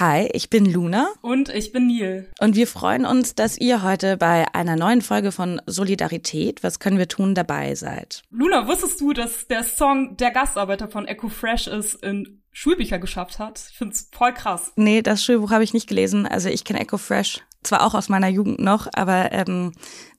Hi, 0.00 0.28
ich 0.32 0.50
bin 0.50 0.66
Luna. 0.66 1.06
Und 1.22 1.50
ich 1.50 1.70
bin 1.70 1.86
Neil. 1.86 2.28
Und 2.40 2.56
wir 2.56 2.66
freuen 2.66 3.06
uns, 3.06 3.36
dass 3.36 3.56
ihr 3.56 3.84
heute 3.84 4.16
bei 4.16 4.52
einer 4.52 4.74
neuen 4.74 5.02
Folge 5.02 5.30
von 5.30 5.62
Solidarität, 5.66 6.64
was 6.64 6.80
können 6.80 6.98
wir 6.98 7.06
tun, 7.06 7.36
dabei 7.36 7.76
seid. 7.76 8.22
Luna, 8.30 8.66
wusstest 8.66 9.00
du, 9.00 9.12
dass 9.12 9.46
der 9.46 9.62
Song 9.62 10.16
Der 10.16 10.32
Gastarbeiter 10.32 10.88
von 10.88 11.06
Echo 11.06 11.28
Fresh 11.28 11.68
ist 11.68 12.02
in 12.02 12.42
Schulbücher 12.50 12.98
geschafft 12.98 13.38
hat? 13.38 13.68
Ich 13.70 13.78
find's 13.78 14.10
voll 14.12 14.34
krass. 14.34 14.72
Nee, 14.74 15.00
das 15.00 15.22
Schulbuch 15.22 15.52
habe 15.52 15.62
ich 15.62 15.74
nicht 15.74 15.88
gelesen. 15.88 16.26
Also 16.26 16.48
ich 16.48 16.64
kenne 16.64 16.80
Echo 16.80 16.98
Fresh 16.98 17.42
zwar 17.62 17.86
auch 17.86 17.94
aus 17.94 18.08
meiner 18.08 18.28
Jugend 18.28 18.58
noch, 18.58 18.88
aber 18.94 19.30
ähm, 19.30 19.74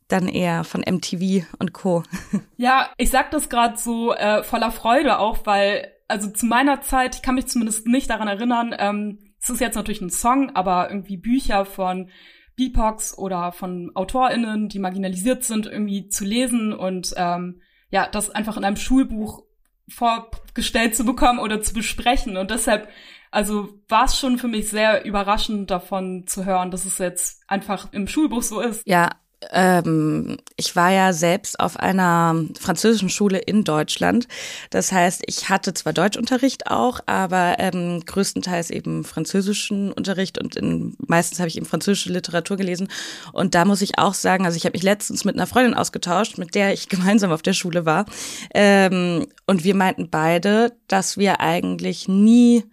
dann 0.08 0.30
eher 0.30 0.64
von 0.64 0.86
MTV 0.90 1.46
und 1.60 1.74
Co. 1.74 2.04
Ja, 2.56 2.92
ich 2.98 3.10
sag 3.10 3.30
das 3.32 3.50
gerade 3.50 3.78
so 3.78 4.14
äh, 4.14 4.42
voller 4.42 4.72
Freude 4.72 5.20
auch, 5.20 5.40
weil 5.46 5.92
also 6.08 6.30
zu 6.30 6.46
meiner 6.46 6.82
Zeit, 6.82 7.16
ich 7.16 7.22
kann 7.22 7.36
mich 7.36 7.48
zumindest 7.48 7.88
nicht 7.88 8.10
daran 8.10 8.30
erinnern, 8.30 8.74
ähm, 8.78 9.20
es 9.46 9.52
ist 9.52 9.62
jetzt 9.62 9.76
natürlich 9.76 10.02
ein 10.02 10.10
Song, 10.10 10.56
aber 10.56 10.90
irgendwie 10.90 11.18
Bücher 11.18 11.66
von 11.66 12.10
BIPOX 12.56 13.16
oder 13.16 13.52
von 13.52 13.92
AutorInnen, 13.94 14.70
die 14.70 14.80
marginalisiert 14.80 15.44
sind, 15.44 15.68
irgendwie 15.68 16.08
zu 16.08 16.26
lesen 16.26 16.74
und 16.74 17.14
ähm, 17.16 17.62
ja, 17.92 18.08
das 18.08 18.32
einfach 18.32 18.58
in 18.58 18.66
einem 18.66 18.76
Schulbuch 18.76 19.44
vorgestellt 19.88 20.96
zu 20.96 21.06
bekommen 21.06 21.38
oder 21.38 21.62
zu 21.62 21.76
besprechen. 21.76 22.38
Und 22.38 22.50
deshalb, 22.50 22.90
also 23.30 23.70
war 23.88 24.06
es 24.06 24.18
schon 24.18 24.40
für 24.40 24.48
mich 24.48 24.70
sehr 24.70 25.06
überraschend 25.06 25.70
davon 25.70 26.26
zu 26.26 26.46
hören, 26.46 26.72
dass 26.72 26.84
es 26.86 26.98
jetzt 26.98 27.44
einfach 27.48 27.94
im 27.94 28.08
Schulbuch 28.08 28.42
so 28.42 28.62
ist. 28.62 28.82
Ja, 28.88 29.12
ähm, 29.52 30.38
ich 30.56 30.76
war 30.76 30.92
ja 30.92 31.14
selbst 31.14 31.60
auf 31.60 31.78
einer 31.78 32.36
französischen 32.60 33.10
Schule 33.10 33.38
in 33.38 33.64
Deutschland. 33.64 34.28
Das 34.70 34.92
heißt, 34.92 35.24
ich 35.28 35.50
hatte 35.50 35.74
zwar 35.74 35.94
Deutschunterricht 35.94 36.68
auch, 36.68 37.00
aber 37.06 37.56
ähm, 37.60 38.02
größtenteils 38.06 38.70
eben 38.70 39.04
französischen 39.04 39.92
Unterricht 39.92 40.38
und 40.38 40.56
in, 40.56 40.96
meistens 41.06 41.40
habe 41.40 41.50
ich 41.50 41.58
eben 41.58 41.66
französische 41.66 42.14
Literatur 42.14 42.58
gelesen. 42.58 42.88
Und 43.34 43.56
da 43.56 43.66
muss 43.66 43.82
ich 43.82 43.98
auch 43.98 44.14
sagen, 44.14 44.46
also 44.46 44.58
ich 44.58 44.66
habe 44.66 44.74
mich 44.74 44.84
letztens 44.84 45.26
mit 45.26 45.36
einer 45.36 45.48
Freundin 45.48 45.74
ausgetauscht, 45.74 46.38
mit 46.38 46.56
der 46.56 46.74
ich 46.74 46.90
gemeinsam 46.90 47.32
auf 47.32 47.42
der 47.42 47.54
Schule 47.54 47.86
war. 47.86 48.06
Ähm, 48.54 49.28
und 49.46 49.64
wir 49.64 49.76
meinten 49.76 50.10
beide, 50.10 50.74
dass 50.88 51.18
wir 51.18 51.40
eigentlich 51.40 52.08
nie 52.08 52.64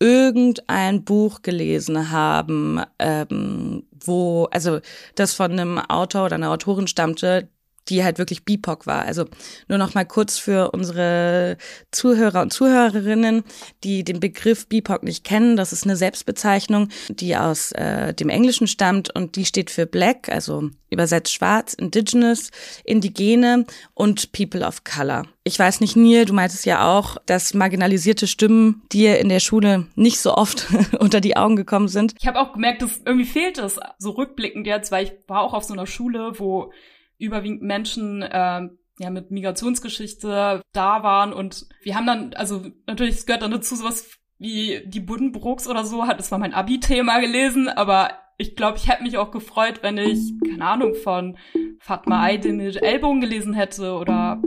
irgendein 0.00 1.04
Buch 1.04 1.42
gelesen 1.42 2.10
haben, 2.10 2.80
ähm, 2.98 3.82
wo, 4.04 4.44
also 4.50 4.80
das 5.14 5.34
von 5.34 5.52
einem 5.52 5.78
Autor 5.78 6.26
oder 6.26 6.36
einer 6.36 6.50
Autorin 6.50 6.86
stammte, 6.86 7.48
die 7.88 8.04
halt 8.04 8.18
wirklich 8.18 8.44
BIPOC 8.44 8.86
war. 8.86 9.02
Also 9.02 9.24
nur 9.68 9.78
noch 9.78 9.94
mal 9.94 10.04
kurz 10.04 10.38
für 10.38 10.70
unsere 10.70 11.56
Zuhörer 11.90 12.42
und 12.42 12.52
Zuhörerinnen, 12.52 13.44
die 13.84 14.04
den 14.04 14.20
Begriff 14.20 14.66
BIPOC 14.68 15.02
nicht 15.02 15.24
kennen. 15.24 15.56
Das 15.56 15.72
ist 15.72 15.84
eine 15.84 15.96
Selbstbezeichnung, 15.96 16.88
die 17.08 17.36
aus 17.36 17.72
äh, 17.72 18.14
dem 18.14 18.28
Englischen 18.28 18.66
stammt 18.66 19.14
und 19.14 19.36
die 19.36 19.44
steht 19.44 19.70
für 19.70 19.86
Black, 19.86 20.28
also 20.28 20.70
übersetzt 20.90 21.32
Schwarz, 21.32 21.74
Indigenous, 21.74 22.50
Indigene 22.84 23.66
und 23.94 24.32
People 24.32 24.64
of 24.66 24.84
Color. 24.84 25.26
Ich 25.44 25.58
weiß 25.58 25.80
nicht, 25.80 25.96
Neil, 25.96 26.24
du 26.24 26.32
meintest 26.32 26.66
ja 26.66 26.88
auch, 26.96 27.16
dass 27.26 27.54
marginalisierte 27.54 28.26
Stimmen 28.26 28.82
dir 28.92 29.18
in 29.18 29.28
der 29.28 29.40
Schule 29.40 29.86
nicht 29.94 30.20
so 30.20 30.34
oft 30.34 30.66
unter 30.98 31.20
die 31.20 31.36
Augen 31.36 31.56
gekommen 31.56 31.88
sind. 31.88 32.14
Ich 32.18 32.26
habe 32.26 32.40
auch 32.40 32.52
gemerkt, 32.52 32.82
dass 32.82 33.00
irgendwie 33.04 33.26
fehlt 33.26 33.58
es 33.58 33.78
so 33.98 34.10
rückblickend 34.10 34.66
jetzt, 34.66 34.90
weil 34.90 35.04
ich 35.04 35.12
war 35.26 35.42
auch 35.42 35.54
auf 35.54 35.64
so 35.64 35.74
einer 35.74 35.86
Schule, 35.86 36.32
wo 36.38 36.72
überwiegend 37.18 37.62
Menschen 37.62 38.22
äh, 38.22 38.68
ja 39.00 39.10
mit 39.10 39.30
Migrationsgeschichte 39.30 40.60
da 40.72 41.02
waren 41.02 41.32
und 41.32 41.66
wir 41.82 41.94
haben 41.94 42.06
dann, 42.06 42.34
also 42.34 42.64
natürlich, 42.86 43.16
es 43.16 43.26
gehört 43.26 43.42
dann 43.42 43.50
dazu 43.50 43.76
sowas 43.76 44.10
wie 44.38 44.82
die 44.86 45.00
Buddenbrooks 45.00 45.66
oder 45.66 45.84
so, 45.84 46.06
hat 46.06 46.18
das 46.18 46.30
war 46.30 46.38
mein 46.38 46.54
Abi-Thema 46.54 47.20
gelesen, 47.20 47.68
aber 47.68 48.10
ich 48.38 48.54
glaube, 48.54 48.78
ich 48.78 48.88
hätte 48.88 49.02
mich 49.02 49.18
auch 49.18 49.32
gefreut, 49.32 49.82
wenn 49.82 49.98
ich, 49.98 50.32
keine 50.48 50.64
Ahnung, 50.64 50.94
von 50.94 51.36
Fatma 51.80 52.24
Aydin 52.24 52.60
Ellbogen 52.60 53.20
gelesen 53.20 53.52
hätte 53.52 53.94
oder 53.94 54.40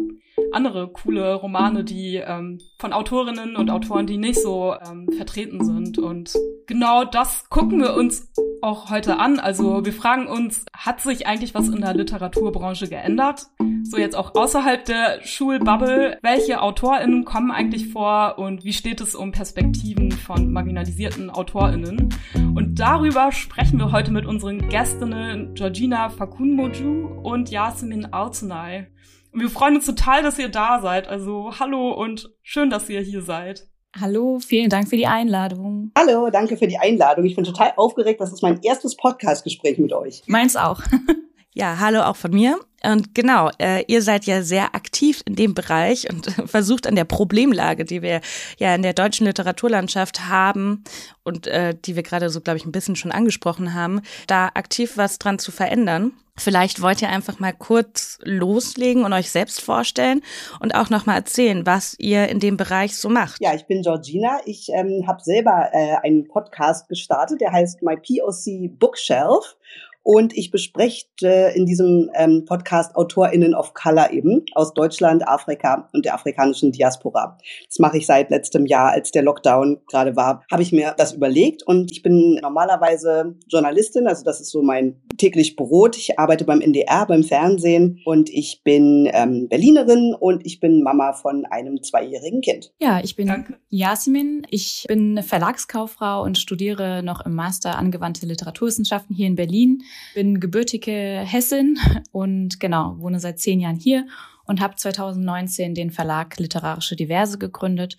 andere 0.51 0.87
coole 0.89 1.33
Romane, 1.33 1.83
die 1.83 2.15
ähm, 2.15 2.59
von 2.79 2.93
Autorinnen 2.93 3.55
und 3.55 3.69
Autoren, 3.69 4.07
die 4.07 4.17
nicht 4.17 4.41
so 4.41 4.75
ähm, 4.85 5.07
vertreten 5.15 5.63
sind. 5.63 5.97
Und 5.97 6.33
genau 6.67 7.03
das 7.05 7.49
gucken 7.49 7.81
wir 7.81 7.93
uns 7.93 8.31
auch 8.61 8.89
heute 8.89 9.17
an. 9.19 9.39
Also 9.39 9.85
wir 9.85 9.93
fragen 9.93 10.27
uns, 10.27 10.65
hat 10.75 11.01
sich 11.01 11.27
eigentlich 11.27 11.55
was 11.55 11.67
in 11.67 11.81
der 11.81 11.93
Literaturbranche 11.93 12.87
geändert? 12.87 13.47
So 13.83 13.97
jetzt 13.97 14.15
auch 14.15 14.35
außerhalb 14.35 14.85
der 14.85 15.21
Schulbubble. 15.23 16.17
Welche 16.21 16.61
AutorInnen 16.61 17.25
kommen 17.25 17.51
eigentlich 17.51 17.89
vor 17.89 18.37
und 18.37 18.63
wie 18.63 18.73
steht 18.73 19.01
es 19.01 19.15
um 19.15 19.31
Perspektiven 19.31 20.11
von 20.11 20.51
marginalisierten 20.51 21.29
AutorInnen? 21.29 22.13
Und 22.55 22.79
darüber 22.79 23.31
sprechen 23.31 23.79
wir 23.79 23.91
heute 23.91 24.11
mit 24.11 24.25
unseren 24.25 24.69
Gästinnen 24.69 25.53
Georgina 25.55 26.09
Fakunmoju 26.09 27.21
und 27.23 27.49
Yasemin 27.49 28.05
Altunay. 28.05 28.87
Wir 29.33 29.49
freuen 29.49 29.77
uns 29.77 29.85
total, 29.85 30.23
dass 30.23 30.37
ihr 30.39 30.49
da 30.49 30.81
seid. 30.81 31.07
Also 31.07 31.53
hallo 31.57 31.91
und 31.91 32.29
schön, 32.43 32.69
dass 32.69 32.89
ihr 32.89 32.99
hier 32.99 33.21
seid. 33.21 33.67
Hallo, 33.99 34.39
vielen 34.39 34.69
Dank 34.69 34.89
für 34.89 34.97
die 34.97 35.07
Einladung. 35.07 35.91
Hallo, 35.97 36.29
danke 36.29 36.57
für 36.57 36.67
die 36.67 36.77
Einladung. 36.77 37.25
Ich 37.25 37.35
bin 37.35 37.45
total 37.45 37.73
aufgeregt. 37.77 38.19
Das 38.19 38.31
ist 38.31 38.41
mein 38.41 38.61
erstes 38.61 38.95
Podcast-Gespräch 38.95 39.77
mit 39.79 39.93
euch. 39.93 40.23
Meins 40.27 40.55
auch. 40.55 40.81
Ja, 41.53 41.79
hallo 41.79 42.03
auch 42.03 42.15
von 42.15 42.31
mir. 42.31 42.57
Und 42.81 43.13
genau, 43.13 43.49
äh, 43.59 43.83
ihr 43.87 44.01
seid 44.01 44.23
ja 44.25 44.41
sehr 44.41 44.73
aktiv 44.73 45.21
in 45.25 45.35
dem 45.35 45.53
Bereich 45.53 46.09
und 46.09 46.27
versucht 46.49 46.87
an 46.87 46.95
der 46.95 47.03
Problemlage, 47.03 47.83
die 47.83 48.01
wir 48.01 48.21
ja 48.57 48.73
in 48.73 48.83
der 48.83 48.93
deutschen 48.93 49.27
Literaturlandschaft 49.27 50.29
haben 50.29 50.85
und 51.23 51.47
äh, 51.47 51.75
die 51.75 51.97
wir 51.97 52.03
gerade 52.03 52.29
so, 52.29 52.39
glaube 52.39 52.57
ich, 52.57 52.65
ein 52.65 52.71
bisschen 52.71 52.95
schon 52.95 53.11
angesprochen 53.11 53.73
haben, 53.73 54.01
da 54.27 54.49
aktiv 54.53 54.93
was 54.95 55.19
dran 55.19 55.39
zu 55.39 55.51
verändern. 55.51 56.13
Vielleicht 56.37 56.81
wollt 56.81 57.01
ihr 57.01 57.09
einfach 57.09 57.39
mal 57.39 57.53
kurz 57.53 58.17
loslegen 58.23 59.03
und 59.03 59.13
euch 59.13 59.29
selbst 59.29 59.61
vorstellen 59.61 60.21
und 60.59 60.75
auch 60.75 60.89
noch 60.89 61.05
mal 61.05 61.15
erzählen, 61.15 61.65
was 61.65 61.95
ihr 61.99 62.29
in 62.29 62.39
dem 62.39 62.57
Bereich 62.57 62.95
so 62.95 63.09
macht. 63.09 63.41
Ja, 63.41 63.53
ich 63.53 63.65
bin 63.65 63.81
Georgina. 63.81 64.39
Ich 64.45 64.69
ähm, 64.69 65.05
habe 65.07 65.21
selber 65.21 65.69
äh, 65.73 65.97
einen 66.03 66.27
Podcast 66.27 66.87
gestartet, 66.87 67.41
der 67.41 67.51
heißt 67.51 67.81
My 67.83 67.95
POC 67.95 68.79
Bookshelf. 68.79 69.57
Und 70.03 70.35
ich 70.35 70.51
bespreche 70.51 71.05
äh, 71.21 71.55
in 71.55 71.65
diesem 71.65 72.09
ähm, 72.15 72.45
Podcast 72.45 72.95
AutorInnen 72.95 73.53
of 73.53 73.73
Color 73.73 74.11
eben 74.11 74.43
aus 74.53 74.73
Deutschland, 74.73 75.27
Afrika 75.27 75.89
und 75.93 76.05
der 76.05 76.15
afrikanischen 76.15 76.71
Diaspora. 76.71 77.37
Das 77.67 77.79
mache 77.79 77.97
ich 77.97 78.05
seit 78.05 78.31
letztem 78.31 78.65
Jahr, 78.65 78.91
als 78.91 79.11
der 79.11 79.21
Lockdown 79.21 79.81
gerade 79.87 80.15
war, 80.15 80.43
habe 80.51 80.63
ich 80.63 80.71
mir 80.71 80.95
das 80.97 81.13
überlegt 81.13 81.63
und 81.63 81.91
ich 81.91 82.01
bin 82.01 82.39
normalerweise 82.41 83.35
Journalistin, 83.47 84.07
also 84.07 84.23
das 84.23 84.41
ist 84.41 84.51
so 84.51 84.61
mein 84.61 85.01
täglich 85.17 85.55
Brot. 85.55 85.97
Ich 85.97 86.17
arbeite 86.17 86.45
beim 86.45 86.61
NDR, 86.61 87.05
beim 87.05 87.23
Fernsehen 87.23 88.01
und 88.05 88.29
ich 88.29 88.61
bin 88.63 89.09
ähm, 89.13 89.47
Berlinerin 89.49 90.15
und 90.19 90.45
ich 90.45 90.59
bin 90.59 90.81
Mama 90.81 91.13
von 91.13 91.45
einem 91.45 91.83
zweijährigen 91.83 92.41
Kind. 92.41 92.71
Ja, 92.79 93.01
ich 93.03 93.15
bin 93.15 93.27
Danke. 93.27 93.57
Jasmin. 93.69 94.47
Ich 94.49 94.85
bin 94.87 95.21
Verlagskauffrau 95.21 96.23
und 96.23 96.37
studiere 96.37 97.03
noch 97.03 97.25
im 97.25 97.35
Master 97.35 97.77
angewandte 97.77 98.25
Literaturwissenschaften 98.25 99.15
hier 99.15 99.27
in 99.27 99.35
Berlin 99.35 99.83
bin 100.13 100.39
gebürtige 100.39 101.21
Hessin 101.25 101.77
und 102.11 102.59
genau, 102.59 102.95
wohne 102.99 103.19
seit 103.19 103.39
zehn 103.39 103.59
Jahren 103.59 103.77
hier 103.77 104.05
und 104.45 104.61
habe 104.61 104.75
2019 104.75 105.75
den 105.75 105.91
Verlag 105.91 106.37
Literarische 106.37 106.95
Diverse 106.95 107.37
gegründet, 107.37 107.97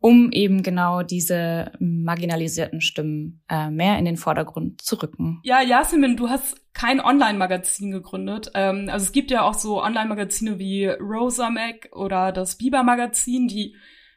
um 0.00 0.30
eben 0.32 0.62
genau 0.62 1.02
diese 1.02 1.72
marginalisierten 1.78 2.80
Stimmen 2.80 3.40
äh, 3.48 3.70
mehr 3.70 3.98
in 3.98 4.04
den 4.04 4.16
Vordergrund 4.16 4.82
zu 4.82 4.96
rücken. 4.96 5.40
Ja, 5.42 5.62
Yasemin, 5.62 6.16
du 6.16 6.28
hast 6.28 6.60
kein 6.74 7.00
Online-Magazin 7.00 7.90
gegründet. 7.90 8.50
Ähm, 8.54 8.88
also 8.90 9.04
es 9.04 9.12
gibt 9.12 9.30
ja 9.30 9.42
auch 9.42 9.54
so 9.54 9.82
Online-Magazine 9.82 10.58
wie 10.58 10.86
Rosa 10.86 11.50
Mac 11.50 11.88
oder 11.92 12.32
das 12.32 12.58
Biber-Magazin, 12.58 13.48
die 13.48 13.74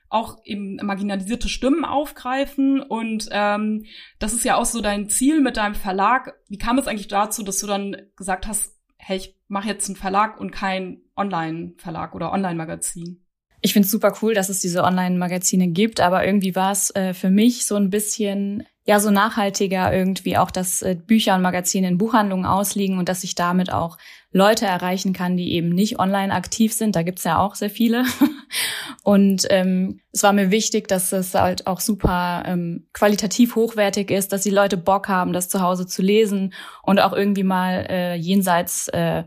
auch 0.10 0.38
eben 0.44 0.78
marginalisierte 0.78 1.50
Stimmen 1.50 1.86
aufgreifen. 1.86 2.82
Und 2.82 3.30
ähm, 3.32 3.86
das 4.18 4.34
ist 4.34 4.44
ja 4.44 4.56
auch 4.56 4.66
so 4.66 4.82
dein 4.82 5.10
Ziel 5.10 5.42
mit 5.42 5.58
deinem 5.58 5.76
Verlag. 5.76 6.36
Wie 6.48 6.58
kam 6.58 6.78
es 6.78 6.88
eigentlich 6.88 7.08
dazu, 7.08 7.44
dass 7.44 7.60
du 7.60 7.68
dann 7.68 7.96
gesagt 8.16 8.48
hast, 8.48 8.76
hey, 8.98 9.18
ich 9.18 9.36
mache 9.48 9.68
jetzt 9.68 9.88
einen 9.88 9.96
Verlag 9.96 10.40
und 10.40 10.52
kein 10.52 11.02
Online-Verlag 11.16 12.16
oder 12.16 12.32
Online-Magazin? 12.32 13.24
Ich 13.62 13.74
finde 13.74 13.86
es 13.86 13.92
super 13.92 14.14
cool, 14.22 14.34
dass 14.34 14.50
es 14.50 14.62
diese 14.62 14.84
Online-Magazine 14.84 15.68
gibt, 15.70 16.00
aber 16.00 16.26
irgendwie 16.26 16.56
war 16.56 16.72
es 16.72 16.96
äh, 16.96 17.14
für 17.14 17.30
mich 17.30 17.66
so 17.66 17.76
ein 17.76 17.90
bisschen 17.90 18.66
ja 18.86 19.00
so 19.00 19.12
nachhaltiger 19.12 19.94
irgendwie 19.94 20.38
auch, 20.38 20.50
dass 20.50 20.82
äh, 20.82 20.96
Bücher 20.96 21.36
und 21.36 21.42
Magazine 21.42 21.88
in 21.88 21.98
Buchhandlungen 21.98 22.46
ausliegen 22.46 22.98
und 22.98 23.10
dass 23.10 23.24
ich 23.24 23.36
damit 23.36 23.72
auch 23.72 23.98
Leute 24.32 24.66
erreichen 24.66 25.14
kann, 25.14 25.38
die 25.38 25.54
eben 25.54 25.70
nicht 25.70 26.00
online 26.00 26.34
aktiv 26.34 26.74
sind. 26.74 26.96
Da 26.96 27.02
gibt's 27.02 27.24
ja 27.24 27.40
auch 27.40 27.56
sehr 27.56 27.70
viele. 27.70 28.06
Und 29.04 29.48
ähm, 29.50 30.02
es 30.12 30.22
war 30.22 30.34
mir 30.34 30.52
wichtig, 30.52 30.88
dass 30.88 31.12
es 31.12 31.34
halt 31.34 31.66
auch 31.66 31.80
super 31.80 32.44
ähm, 32.46 32.88
qualitativ 32.94 33.56
hochwertig 33.56 34.12
ist, 34.12 34.32
dass 34.32 34.44
die 34.44 34.50
Leute 34.52 34.78
Bock 34.78 35.08
haben, 35.08 35.34
das 35.34 35.50
zu 35.50 35.62
Hause 35.62 35.88
zu 35.88 36.02
lesen 36.02 36.54
und 36.84 37.00
auch 37.00 37.14
irgendwie 37.14 37.44
mal 37.44 37.88
äh, 37.90 38.16
jenseits 38.16 38.88
äh, 38.90 39.24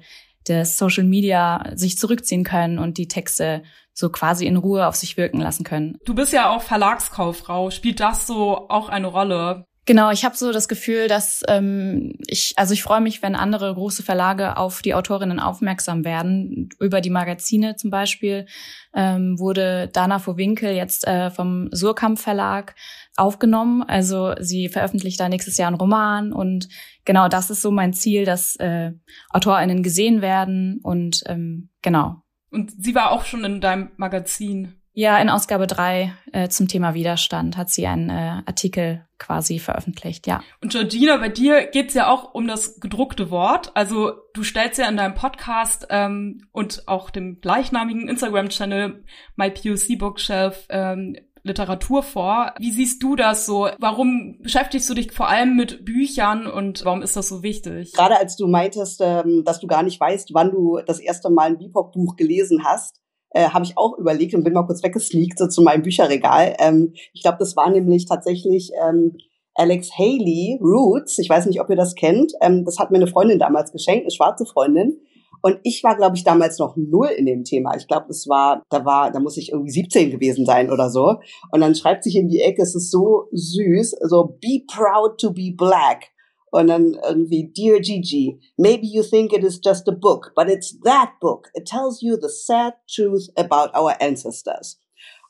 des 0.46 0.76
Social 0.76 1.04
Media 1.04 1.72
sich 1.74 1.98
zurückziehen 1.98 2.44
können 2.44 2.78
und 2.78 2.98
die 2.98 3.08
Texte 3.08 3.62
so 3.92 4.08
quasi 4.08 4.46
in 4.46 4.56
Ruhe 4.56 4.86
auf 4.86 4.96
sich 4.96 5.16
wirken 5.16 5.40
lassen 5.40 5.64
können. 5.64 5.98
Du 6.04 6.14
bist 6.14 6.32
ja 6.32 6.50
auch 6.50 6.62
Verlagskauffrau. 6.62 7.70
Spielt 7.70 8.00
das 8.00 8.26
so 8.26 8.68
auch 8.68 8.88
eine 8.88 9.06
Rolle? 9.06 9.66
Genau, 9.84 10.12
ich 10.12 10.24
habe 10.24 10.36
so 10.36 10.52
das 10.52 10.68
Gefühl, 10.68 11.08
dass 11.08 11.42
ähm, 11.48 12.12
ich, 12.28 12.54
also 12.56 12.72
ich 12.72 12.84
freue 12.84 13.00
mich, 13.00 13.20
wenn 13.20 13.34
andere 13.34 13.74
große 13.74 14.04
Verlage 14.04 14.56
auf 14.56 14.80
die 14.80 14.94
Autorinnen 14.94 15.40
aufmerksam 15.40 16.04
werden. 16.04 16.68
Über 16.78 17.00
die 17.00 17.10
Magazine 17.10 17.74
zum 17.74 17.90
Beispiel 17.90 18.46
ähm, 18.94 19.40
wurde 19.40 19.88
Dana 19.88 20.20
Vorwinkel 20.20 20.72
jetzt 20.72 21.04
äh, 21.08 21.30
vom 21.30 21.68
Surkamp 21.72 22.20
Verlag 22.20 22.76
aufgenommen. 23.16 23.82
Also 23.82 24.34
sie 24.38 24.68
veröffentlicht 24.68 25.18
da 25.18 25.28
nächstes 25.28 25.58
Jahr 25.58 25.66
einen 25.66 25.76
Roman 25.76 26.32
und 26.32 26.68
genau 27.04 27.26
das 27.26 27.50
ist 27.50 27.60
so 27.60 27.72
mein 27.72 27.92
Ziel, 27.92 28.24
dass 28.24 28.54
äh, 28.56 28.92
AutorInnen 29.30 29.82
gesehen 29.82 30.22
werden 30.22 30.78
und 30.84 31.24
ähm, 31.26 31.70
genau. 31.82 32.22
Und 32.50 32.70
sie 32.78 32.94
war 32.94 33.10
auch 33.10 33.24
schon 33.24 33.44
in 33.44 33.60
deinem 33.60 33.90
Magazin. 33.96 34.81
Ja, 34.94 35.18
in 35.18 35.30
Ausgabe 35.30 35.66
drei 35.66 36.12
äh, 36.32 36.48
zum 36.48 36.68
Thema 36.68 36.92
Widerstand 36.92 37.56
hat 37.56 37.70
sie 37.70 37.86
einen 37.86 38.10
äh, 38.10 38.42
Artikel 38.44 39.06
quasi 39.18 39.58
veröffentlicht, 39.58 40.26
ja. 40.26 40.42
Und 40.60 40.72
Georgina, 40.72 41.16
bei 41.16 41.30
dir 41.30 41.66
geht's 41.66 41.94
ja 41.94 42.10
auch 42.10 42.34
um 42.34 42.46
das 42.46 42.78
gedruckte 42.78 43.30
Wort. 43.30 43.70
Also 43.74 44.12
du 44.34 44.42
stellst 44.42 44.78
ja 44.78 44.88
in 44.88 44.98
deinem 44.98 45.14
Podcast 45.14 45.86
ähm, 45.88 46.46
und 46.52 46.88
auch 46.88 47.08
dem 47.08 47.40
gleichnamigen 47.40 48.08
Instagram-Channel 48.08 49.04
My 49.36 49.50
POC 49.50 49.98
Bookshelf 49.98 50.66
ähm, 50.68 51.16
Literatur 51.44 52.02
vor. 52.02 52.54
Wie 52.58 52.70
siehst 52.70 53.02
du 53.02 53.16
das 53.16 53.46
so? 53.46 53.68
Warum 53.78 54.38
beschäftigst 54.42 54.88
du 54.88 54.94
dich 54.94 55.12
vor 55.12 55.28
allem 55.28 55.56
mit 55.56 55.84
Büchern 55.84 56.46
und 56.46 56.84
warum 56.84 57.02
ist 57.02 57.16
das 57.16 57.28
so 57.28 57.42
wichtig? 57.42 57.92
Gerade 57.94 58.18
als 58.18 58.36
du 58.36 58.46
meintest, 58.46 59.00
ähm, 59.02 59.42
dass 59.44 59.58
du 59.58 59.66
gar 59.66 59.82
nicht 59.82 59.98
weißt, 59.98 60.34
wann 60.34 60.50
du 60.50 60.80
das 60.86 61.00
erste 61.00 61.30
Mal 61.30 61.48
ein 61.48 61.58
BIPOC-Buch 61.58 62.16
gelesen 62.16 62.64
hast, 62.64 63.01
äh, 63.34 63.48
habe 63.48 63.64
ich 63.64 63.76
auch 63.76 63.98
überlegt 63.98 64.34
und 64.34 64.44
bin 64.44 64.52
mal 64.52 64.66
kurz 64.66 64.82
weggesneakt 64.82 65.38
so 65.38 65.48
zu 65.48 65.62
meinem 65.62 65.82
Bücherregal. 65.82 66.56
Ähm, 66.58 66.92
ich 67.12 67.22
glaube, 67.22 67.38
das 67.38 67.56
war 67.56 67.70
nämlich 67.70 68.06
tatsächlich 68.06 68.70
ähm, 68.86 69.16
Alex 69.54 69.90
Haley 69.98 70.58
Roots. 70.62 71.18
Ich 71.18 71.28
weiß 71.28 71.46
nicht, 71.46 71.60
ob 71.60 71.68
ihr 71.70 71.76
das 71.76 71.94
kennt. 71.94 72.32
Ähm, 72.40 72.64
das 72.64 72.78
hat 72.78 72.90
mir 72.90 72.96
eine 72.96 73.06
Freundin 73.06 73.38
damals 73.38 73.72
geschenkt, 73.72 74.04
eine 74.04 74.10
schwarze 74.10 74.46
Freundin. 74.46 74.98
Und 75.42 75.58
ich 75.64 75.82
war, 75.82 75.96
glaube 75.96 76.16
ich, 76.16 76.22
damals 76.22 76.58
noch 76.58 76.76
null 76.76 77.08
in 77.08 77.26
dem 77.26 77.42
Thema. 77.42 77.76
Ich 77.76 77.88
glaube, 77.88 78.06
es 78.10 78.28
war, 78.28 78.62
da 78.70 78.84
war, 78.84 79.10
da 79.10 79.18
muss 79.18 79.36
ich 79.36 79.50
irgendwie 79.50 79.72
17 79.72 80.10
gewesen 80.12 80.46
sein 80.46 80.70
oder 80.70 80.88
so. 80.88 81.16
Und 81.50 81.60
dann 81.60 81.74
schreibt 81.74 82.04
sich 82.04 82.14
in 82.14 82.28
die 82.28 82.40
Ecke, 82.40 82.62
es 82.62 82.76
ist 82.76 82.92
so 82.92 83.24
süß, 83.32 83.96
so 84.02 84.38
be 84.40 84.62
proud 84.72 85.18
to 85.20 85.32
be 85.32 85.52
black. 85.56 86.12
Und 86.52 86.66
dann 86.66 86.98
irgendwie, 87.02 87.50
Dear 87.50 87.80
Gigi, 87.80 88.38
maybe 88.58 88.84
you 88.84 89.02
think 89.02 89.32
it 89.32 89.42
is 89.42 89.58
just 89.64 89.88
a 89.88 89.92
book, 89.92 90.32
but 90.36 90.50
it's 90.50 90.78
that 90.82 91.12
book. 91.18 91.48
It 91.54 91.66
tells 91.66 92.02
you 92.02 92.16
the 92.20 92.28
sad 92.28 92.74
truth 92.86 93.30
about 93.36 93.74
our 93.74 93.94
ancestors. 94.00 94.78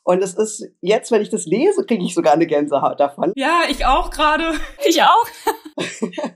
Und 0.03 0.21
es 0.21 0.33
ist 0.33 0.67
jetzt, 0.81 1.11
wenn 1.11 1.21
ich 1.21 1.29
das 1.29 1.45
lese, 1.45 1.85
kriege 1.85 2.03
ich 2.03 2.13
sogar 2.13 2.33
eine 2.33 2.45
Gänsehaut 2.45 2.99
davon. 2.99 3.31
Ja, 3.37 3.61
ich 3.69 3.85
auch 3.85 4.09
gerade. 4.09 4.51
Ich 4.85 5.01
auch. 5.01 5.25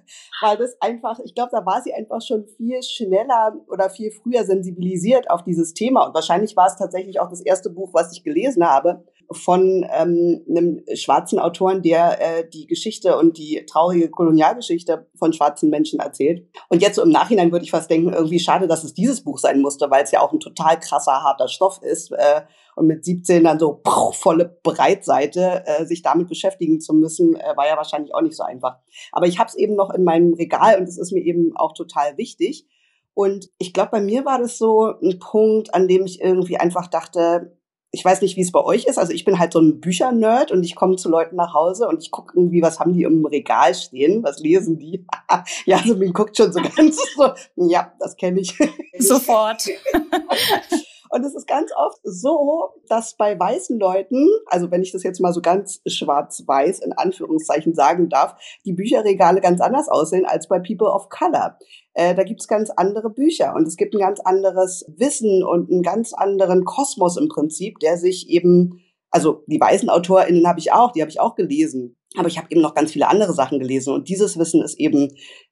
Weil 0.42 0.57
das 0.57 0.81
einfach, 0.81 1.19
ich 1.19 1.36
glaube, 1.36 1.50
da 1.51 1.66
war 1.66 1.81
sie 1.81 1.94
einfach 1.94 2.22
schon 2.22 2.45
viel 2.56 2.81
schneller 2.81 3.57
oder 3.68 3.89
viel 3.89 4.12
früher 4.12 4.45
sensibilisiert 4.45 5.30
auf 5.30 5.44
dieses 5.44 5.74
Thema. 5.74 6.06
Und 6.06 6.13
wahrscheinlich 6.13 6.56
war 6.56 6.68
es 6.68 6.78
tatsächlich 6.78 7.19
auch 7.19 7.30
das 7.30 7.42
erste 7.42 7.69
Buch, 7.69 7.89
was 7.94 8.13
ich 8.13 8.24
gelesen 8.24 8.66
habe 8.66 9.04
von 9.31 9.85
ähm, 9.91 10.45
einem 10.50 10.83
schwarzen 10.95 11.39
Autoren, 11.39 11.81
der 11.81 12.21
äh, 12.21 12.50
die 12.50 12.65
Geschichte 12.65 13.18
und 13.18 13.38
die 13.38 13.65
traurige 13.69 14.09
Kolonialgeschichte 14.09 15.07
von 15.15 15.33
schwarzen 15.33 15.69
Menschen 15.69 16.00
erzählt. 16.00 16.47
Und 16.69 16.81
jetzt 16.81 16.95
so 16.95 17.03
im 17.03 17.09
Nachhinein 17.09 17.51
würde 17.51 17.65
ich 17.65 17.71
fast 17.71 17.89
denken, 17.89 18.13
irgendwie 18.13 18.39
schade, 18.39 18.68
dass 18.68 18.83
es 18.83 18.94
dieses 18.94 19.24
Buch 19.24 19.39
sein 19.39 19.62
musste, 19.62 19.89
weil 19.91 20.03
es 20.03 20.12
ja 20.12 20.21
auch 20.21 20.31
ein 20.31 20.39
total 20.39 20.79
krasser, 20.79 21.24
harter 21.24 21.50
Stoff 21.50 21.81
ist. 21.81 22.12
Äh, 22.12 22.41
und 22.77 22.85
mit 22.85 23.03
17 23.03 23.44
dann 23.44 23.57
so 23.57 23.81
pow, 23.83 24.15
volle 24.15 24.59
Breitseite 24.62 25.63
äh, 25.65 25.85
sich 25.85 26.03
damit 26.03 26.27
beschäftigen 26.27 26.79
zu 26.79 26.94
müssen, 26.94 27.35
äh, 27.35 27.57
war 27.57 27.68
ja 27.68 27.75
wahrscheinlich 27.75 28.13
auch 28.13 28.21
nicht 28.21 28.38
so 28.38 28.44
einfach. 28.44 28.77
Aber 29.12 29.25
ich 29.25 29.39
habe 29.39 29.47
es 29.50 29.56
eben 29.56 29.75
noch 29.75 29.89
in 29.89 30.03
meinem 30.03 30.35
Regal 30.35 30.79
und 30.79 30.88
es 30.88 31.00
ist 31.00 31.12
mir 31.12 31.24
eben 31.24 31.53
auch 31.56 31.74
total 31.74 32.18
wichtig. 32.18 32.68
Und 33.15 33.50
ich 33.57 33.74
glaube, 33.74 33.89
bei 33.94 34.01
mir 34.01 34.25
war 34.25 34.38
das 34.38 34.59
so 34.59 34.94
ein 35.01 35.18
Punkt, 35.18 35.74
an 35.74 35.88
dem 35.88 36.06
ich 36.06 36.21
irgendwie 36.21 36.57
einfach 36.57 36.85
dachte, 36.85 37.56
ich 37.92 38.04
weiß 38.04 38.22
nicht, 38.22 38.36
wie 38.36 38.42
es 38.42 38.51
bei 38.51 38.63
euch 38.63 38.86
ist. 38.86 38.98
Also 38.98 39.13
ich 39.13 39.25
bin 39.25 39.39
halt 39.39 39.54
so 39.54 39.60
ein 39.60 39.80
Büchernerd 39.80 40.51
und 40.51 40.63
ich 40.63 40.75
komme 40.75 40.98
zu 40.98 41.10
Leuten 41.10 41.36
nach 41.36 41.54
Hause 41.54 41.88
und 41.88 42.01
ich 42.01 42.12
gucke 42.12 42.38
irgendwie, 42.38 42.62
was 42.62 42.80
haben 42.80 42.94
die 42.94 43.04
im 43.04 43.25
Regal 43.25 43.74
stehen, 43.74 44.24
was 44.24 44.39
lesen 44.39 44.78
die. 44.78 45.06
ja, 45.66 45.78
also 45.78 45.95
man 45.95 46.13
guckt 46.13 46.36
schon 46.36 46.51
so 46.51 46.62
ganz 46.75 47.00
so, 47.16 47.30
ja, 47.56 47.94
das 48.00 48.16
kenne 48.18 48.42
ich. 48.42 48.57
Sofort. 49.00 49.68
Und 51.17 51.25
es 51.25 51.33
ist 51.33 51.47
ganz 51.47 51.71
oft 51.75 51.99
so, 52.03 52.69
dass 52.87 53.17
bei 53.17 53.39
weißen 53.39 53.79
Leuten, 53.79 54.27
also 54.45 54.69
wenn 54.69 54.83
ich 54.83 54.91
das 54.91 55.01
jetzt 55.01 55.19
mal 55.19 55.33
so 55.33 55.41
ganz 55.41 55.81
schwarz-weiß 55.87 56.79
in 56.81 56.93
Anführungszeichen 56.93 57.73
sagen 57.73 58.07
darf, 58.07 58.35
die 58.65 58.73
Bücherregale 58.73 59.41
ganz 59.41 59.59
anders 59.59 59.89
aussehen 59.89 60.27
als 60.27 60.47
bei 60.47 60.59
People 60.59 60.91
of 60.91 61.09
Color. 61.09 61.57
Äh, 61.95 62.13
da 62.13 62.23
gibt's 62.23 62.47
ganz 62.47 62.69
andere 62.69 63.09
Bücher 63.09 63.55
und 63.55 63.67
es 63.67 63.77
gibt 63.77 63.95
ein 63.95 63.99
ganz 63.99 64.19
anderes 64.19 64.85
Wissen 64.95 65.43
und 65.43 65.71
einen 65.71 65.81
ganz 65.81 66.13
anderen 66.13 66.65
Kosmos 66.65 67.17
im 67.17 67.29
Prinzip, 67.29 67.79
der 67.79 67.97
sich 67.97 68.29
eben 68.29 68.79
also 69.09 69.43
die 69.47 69.59
weißen 69.59 69.89
AutorInnen 69.89 70.45
habe 70.47 70.59
ich 70.59 70.71
auch, 70.71 70.91
die 70.91 71.01
habe 71.01 71.09
ich 71.09 71.19
auch 71.19 71.33
gelesen. 71.33 71.96
Aber 72.15 72.27
ich 72.27 72.38
habe 72.38 72.48
eben 72.50 72.62
noch 72.62 72.74
ganz 72.74 72.92
viele 72.92 73.09
andere 73.09 73.33
Sachen 73.33 73.59
gelesen 73.59 73.94
und 73.94 74.07
dieses 74.07 74.39
Wissen 74.39 74.62
ist 74.63 74.80
eben 74.80 75.09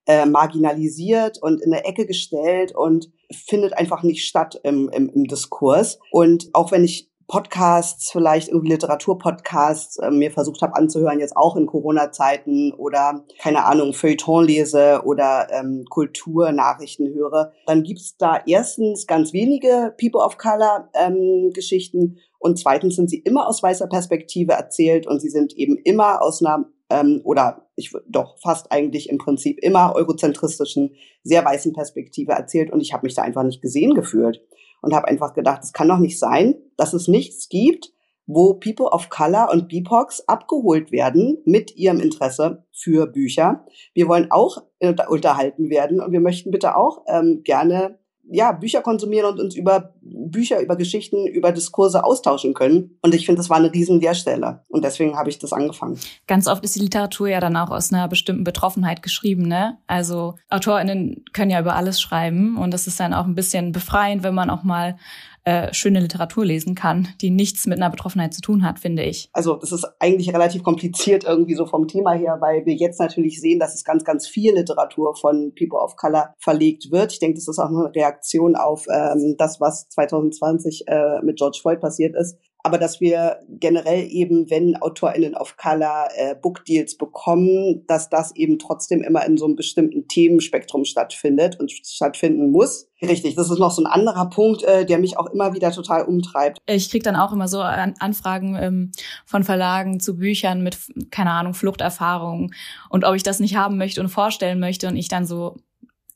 äh, 0.07 0.25
marginalisiert 0.25 1.37
und 1.41 1.61
in 1.61 1.71
der 1.71 1.87
Ecke 1.87 2.05
gestellt 2.05 2.73
und 2.75 3.11
findet 3.31 3.77
einfach 3.77 4.03
nicht 4.03 4.25
statt 4.25 4.59
im, 4.63 4.89
im, 4.89 5.09
im 5.09 5.25
Diskurs. 5.25 5.99
Und 6.11 6.49
auch 6.53 6.71
wenn 6.71 6.83
ich 6.83 7.11
Podcasts, 7.27 8.11
vielleicht 8.11 8.49
irgendwie 8.49 8.69
Literaturpodcasts 8.69 9.97
äh, 9.97 10.11
mir 10.11 10.31
versucht 10.31 10.61
habe 10.61 10.75
anzuhören, 10.75 11.19
jetzt 11.19 11.35
auch 11.35 11.55
in 11.55 11.65
Corona-Zeiten 11.65 12.71
oder 12.73 13.25
keine 13.39 13.65
Ahnung, 13.65 13.93
Feuilleton 13.93 14.45
lese 14.45 15.01
oder 15.05 15.47
ähm, 15.51 15.85
Kulturnachrichten 15.89 17.13
höre, 17.13 17.51
dann 17.65 17.83
gibt's 17.83 18.15
da 18.17 18.41
erstens 18.45 19.07
ganz 19.07 19.33
wenige 19.33 19.95
People 19.99 20.21
of 20.21 20.37
Color 20.37 20.89
ähm, 20.93 21.49
Geschichten 21.53 22.19
und 22.45 22.59
zweitens 22.59 22.95
sind 22.95 23.09
sie 23.09 23.17
immer 23.17 23.47
aus 23.47 23.63
weißer 23.63 23.87
Perspektive 23.87 24.53
erzählt 24.53 25.07
und 25.07 25.19
sie 25.19 25.29
sind 25.29 25.57
eben 25.57 25.77
immer 25.77 26.21
aus 26.21 26.45
einer 26.45 26.65
ähm, 26.91 27.21
oder 27.23 27.67
ich 27.75 27.91
doch 28.07 28.37
fast 28.37 28.71
eigentlich 28.71 29.09
im 29.09 29.17
Prinzip 29.17 29.57
immer 29.63 29.95
eurozentristischen, 29.95 30.91
sehr 31.23 31.43
weißen 31.43 31.73
Perspektive 31.73 32.33
erzählt 32.33 32.71
und 32.71 32.81
ich 32.81 32.93
habe 32.93 33.07
mich 33.07 33.15
da 33.15 33.23
einfach 33.23 33.41
nicht 33.41 33.63
gesehen 33.63 33.95
gefühlt 33.95 34.41
und 34.83 34.93
habe 34.93 35.07
einfach 35.07 35.33
gedacht, 35.33 35.63
es 35.63 35.73
kann 35.73 35.87
doch 35.87 35.97
nicht 35.97 36.19
sein, 36.19 36.53
dass 36.77 36.93
es 36.93 37.07
nichts 37.07 37.49
gibt, 37.49 37.91
wo 38.27 38.53
People 38.53 38.91
of 38.91 39.09
Color 39.09 39.49
und 39.51 39.67
BIPOX 39.67 40.27
abgeholt 40.27 40.91
werden 40.91 41.39
mit 41.45 41.75
ihrem 41.75 41.99
Interesse 41.99 42.63
für 42.71 43.07
Bücher. 43.07 43.65
Wir 43.95 44.07
wollen 44.07 44.29
auch 44.29 44.61
unterhalten 44.79 45.71
werden 45.71 45.99
und 45.99 46.11
wir 46.11 46.21
möchten 46.21 46.51
bitte 46.51 46.77
auch 46.77 47.05
ähm, 47.07 47.41
gerne 47.43 47.97
ja, 48.29 48.51
Bücher 48.51 48.81
konsumieren 48.81 49.31
und 49.31 49.39
uns 49.39 49.55
über 49.55 49.93
Bücher, 50.01 50.59
über 50.61 50.75
Geschichten, 50.75 51.27
über 51.27 51.51
Diskurse 51.51 52.03
austauschen 52.03 52.53
können. 52.53 52.97
Und 53.01 53.13
ich 53.13 53.25
finde, 53.25 53.39
das 53.39 53.49
war 53.49 53.57
eine 53.57 53.71
riesen 53.71 53.99
Lehrstelle. 53.99 54.63
Und 54.67 54.83
deswegen 54.83 55.17
habe 55.17 55.29
ich 55.29 55.39
das 55.39 55.53
angefangen. 55.53 55.99
Ganz 56.27 56.47
oft 56.47 56.63
ist 56.63 56.75
die 56.75 56.81
Literatur 56.81 57.27
ja 57.27 57.39
dann 57.39 57.57
auch 57.57 57.71
aus 57.71 57.93
einer 57.93 58.07
bestimmten 58.07 58.43
Betroffenheit 58.43 59.01
geschrieben, 59.01 59.43
ne? 59.43 59.77
Also 59.87 60.35
AutorInnen 60.49 61.23
können 61.33 61.51
ja 61.51 61.59
über 61.59 61.75
alles 61.75 62.01
schreiben 62.01 62.57
und 62.57 62.71
das 62.71 62.87
ist 62.87 62.99
dann 62.99 63.13
auch 63.13 63.25
ein 63.25 63.35
bisschen 63.35 63.71
befreiend, 63.71 64.23
wenn 64.23 64.33
man 64.33 64.49
auch 64.49 64.63
mal 64.63 64.97
äh, 65.45 65.73
schöne 65.73 65.99
Literatur 65.99 66.43
lesen 66.43 66.75
kann, 66.75 67.07
die 67.21 67.29
nichts 67.29 67.67
mit 67.67 67.77
einer 67.77 67.89
Betroffenheit 67.89 68.33
zu 68.33 68.41
tun 68.41 68.63
hat, 68.63 68.79
finde 68.79 69.03
ich. 69.03 69.29
Also 69.31 69.55
das 69.55 69.71
ist 69.71 69.87
eigentlich 69.99 70.33
relativ 70.33 70.63
kompliziert 70.63 71.23
irgendwie 71.23 71.55
so 71.55 71.65
vom 71.65 71.87
Thema 71.87 72.13
her, 72.13 72.37
weil 72.41 72.65
wir 72.65 72.73
jetzt 72.73 72.99
natürlich 72.99 73.39
sehen, 73.39 73.59
dass 73.59 73.75
es 73.75 73.83
ganz, 73.83 74.03
ganz 74.03 74.27
viel 74.27 74.55
Literatur 74.55 75.15
von 75.15 75.53
People 75.57 75.79
of 75.79 75.95
Color 75.95 76.33
verlegt 76.39 76.91
wird. 76.91 77.13
Ich 77.13 77.19
denke, 77.19 77.35
das 77.35 77.47
ist 77.47 77.59
auch 77.59 77.69
eine 77.69 77.93
Reaktion 77.95 78.55
auf 78.55 78.87
ähm, 78.87 79.35
das, 79.37 79.61
was 79.61 79.87
2020 79.89 80.87
äh, 80.87 81.21
mit 81.23 81.37
George 81.37 81.59
Floyd 81.61 81.79
passiert 81.79 82.15
ist 82.15 82.37
aber 82.65 82.79
dass 82.79 82.99
wir 82.99 83.41
generell 83.47 84.07
eben, 84.09 84.49
wenn 84.49 84.75
AutorInnen 84.75 85.35
of 85.35 85.55
Color 85.55 86.07
äh, 86.15 86.33
Bookdeals 86.33 86.97
bekommen, 86.97 87.85
dass 87.85 88.09
das 88.09 88.35
eben 88.35 88.57
trotzdem 88.57 89.03
immer 89.03 89.23
in 89.23 89.37
so 89.37 89.45
einem 89.45 89.55
bestimmten 89.55 90.07
Themenspektrum 90.07 90.83
stattfindet 90.83 91.59
und 91.59 91.71
stattfinden 91.71 92.49
muss. 92.49 92.87
Richtig, 93.03 93.35
das 93.35 93.51
ist 93.51 93.59
noch 93.59 93.69
so 93.69 93.83
ein 93.83 93.85
anderer 93.85 94.31
Punkt, 94.31 94.63
äh, 94.63 94.83
der 94.83 94.97
mich 94.97 95.19
auch 95.19 95.27
immer 95.27 95.53
wieder 95.53 95.71
total 95.71 96.05
umtreibt. 96.05 96.57
Ich 96.65 96.89
krieg 96.89 97.03
dann 97.03 97.15
auch 97.15 97.31
immer 97.31 97.47
so 97.47 97.61
an 97.61 97.93
Anfragen 97.99 98.57
ähm, 98.59 98.91
von 99.27 99.43
Verlagen 99.43 99.99
zu 99.99 100.17
Büchern 100.17 100.63
mit, 100.63 100.79
keine 101.11 101.29
Ahnung, 101.29 101.53
Fluchterfahrungen 101.53 102.51
und 102.89 103.05
ob 103.05 103.13
ich 103.13 103.21
das 103.21 103.39
nicht 103.39 103.55
haben 103.55 103.77
möchte 103.77 104.01
und 104.01 104.09
vorstellen 104.09 104.59
möchte 104.59 104.87
und 104.87 104.95
ich 104.95 105.07
dann 105.07 105.27
so, 105.27 105.57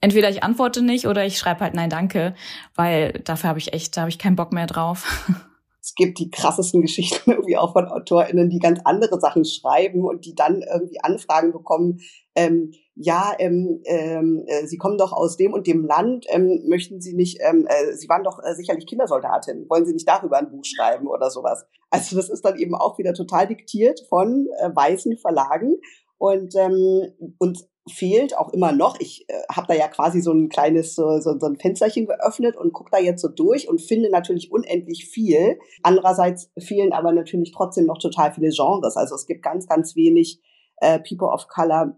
entweder 0.01 0.31
ich 0.31 0.41
antworte 0.41 0.81
nicht 0.81 1.05
oder 1.05 1.27
ich 1.27 1.37
schreibe 1.37 1.59
halt 1.59 1.75
nein, 1.75 1.91
danke, 1.91 2.33
weil 2.73 3.21
dafür 3.23 3.49
habe 3.49 3.59
ich 3.59 3.71
echt, 3.71 3.95
da 3.95 4.01
habe 4.01 4.09
ich 4.09 4.17
keinen 4.17 4.35
Bock 4.35 4.51
mehr 4.51 4.65
drauf. 4.65 5.05
es 5.81 5.95
gibt 5.95 6.19
die 6.19 6.29
krassesten 6.29 6.81
Geschichten 6.83 7.31
irgendwie 7.31 7.57
auch 7.57 7.73
von 7.73 7.87
AutorInnen, 7.87 8.49
die 8.49 8.59
ganz 8.59 8.79
andere 8.83 9.19
Sachen 9.19 9.45
schreiben 9.45 10.05
und 10.05 10.25
die 10.25 10.35
dann 10.35 10.61
irgendwie 10.61 10.99
Anfragen 11.01 11.51
bekommen, 11.51 11.99
ähm, 12.35 12.71
ja, 12.95 13.33
ähm, 13.39 13.81
ähm, 13.85 14.43
äh, 14.45 14.67
Sie 14.67 14.77
kommen 14.77 14.97
doch 14.97 15.13
aus 15.13 15.37
dem 15.37 15.53
und 15.53 15.67
dem 15.67 15.85
Land, 15.85 16.25
ähm, 16.29 16.63
möchten 16.67 16.99
Sie 16.99 17.13
nicht, 17.13 17.39
ähm, 17.41 17.65
äh, 17.67 17.93
Sie 17.95 18.09
waren 18.09 18.23
doch 18.23 18.39
äh, 18.43 18.55
sicherlich 18.55 18.87
Kindersoldatin, 18.87 19.67
wollen 19.69 19.85
Sie 19.85 19.93
nicht 19.93 20.07
darüber 20.07 20.37
ein 20.37 20.51
Buch 20.51 20.65
schreiben 20.65 21.07
oder 21.07 21.29
sowas? 21.29 21.65
Also 21.89 22.17
das 22.17 22.29
ist 22.29 22.43
dann 22.43 22.57
eben 22.57 22.75
auch 22.75 22.97
wieder 22.97 23.13
total 23.13 23.47
diktiert 23.47 24.01
von 24.09 24.47
äh, 24.59 24.69
weißen 24.75 25.17
Verlagen 25.17 25.77
Und 26.17 26.53
ähm, 26.57 27.13
uns 27.37 27.68
fehlt 27.87 28.37
auch 28.37 28.49
immer 28.53 28.71
noch. 28.71 28.99
Ich 28.99 29.25
äh, 29.29 29.33
habe 29.51 29.67
da 29.67 29.73
ja 29.73 29.87
quasi 29.87 30.21
so 30.21 30.31
ein 30.31 30.49
kleines 30.49 30.95
so, 30.95 31.19
so, 31.19 31.37
so 31.39 31.45
ein 31.47 31.57
Fensterchen 31.57 32.07
geöffnet 32.07 32.55
und 32.55 32.73
gucke 32.73 32.91
da 32.91 32.99
jetzt 32.99 33.21
so 33.21 33.27
durch 33.27 33.67
und 33.67 33.81
finde 33.81 34.09
natürlich 34.09 34.51
unendlich 34.51 35.05
viel. 35.05 35.59
Andererseits 35.83 36.51
fehlen 36.57 36.93
aber 36.93 37.11
natürlich 37.11 37.51
trotzdem 37.51 37.85
noch 37.85 37.97
total 37.97 38.31
viele 38.33 38.49
Genres. 38.49 38.97
Also 38.97 39.15
es 39.15 39.25
gibt 39.25 39.43
ganz, 39.43 39.67
ganz 39.67 39.95
wenig 39.95 40.41
äh, 40.77 40.99
People 40.99 41.29
of 41.29 41.47
Color 41.47 41.97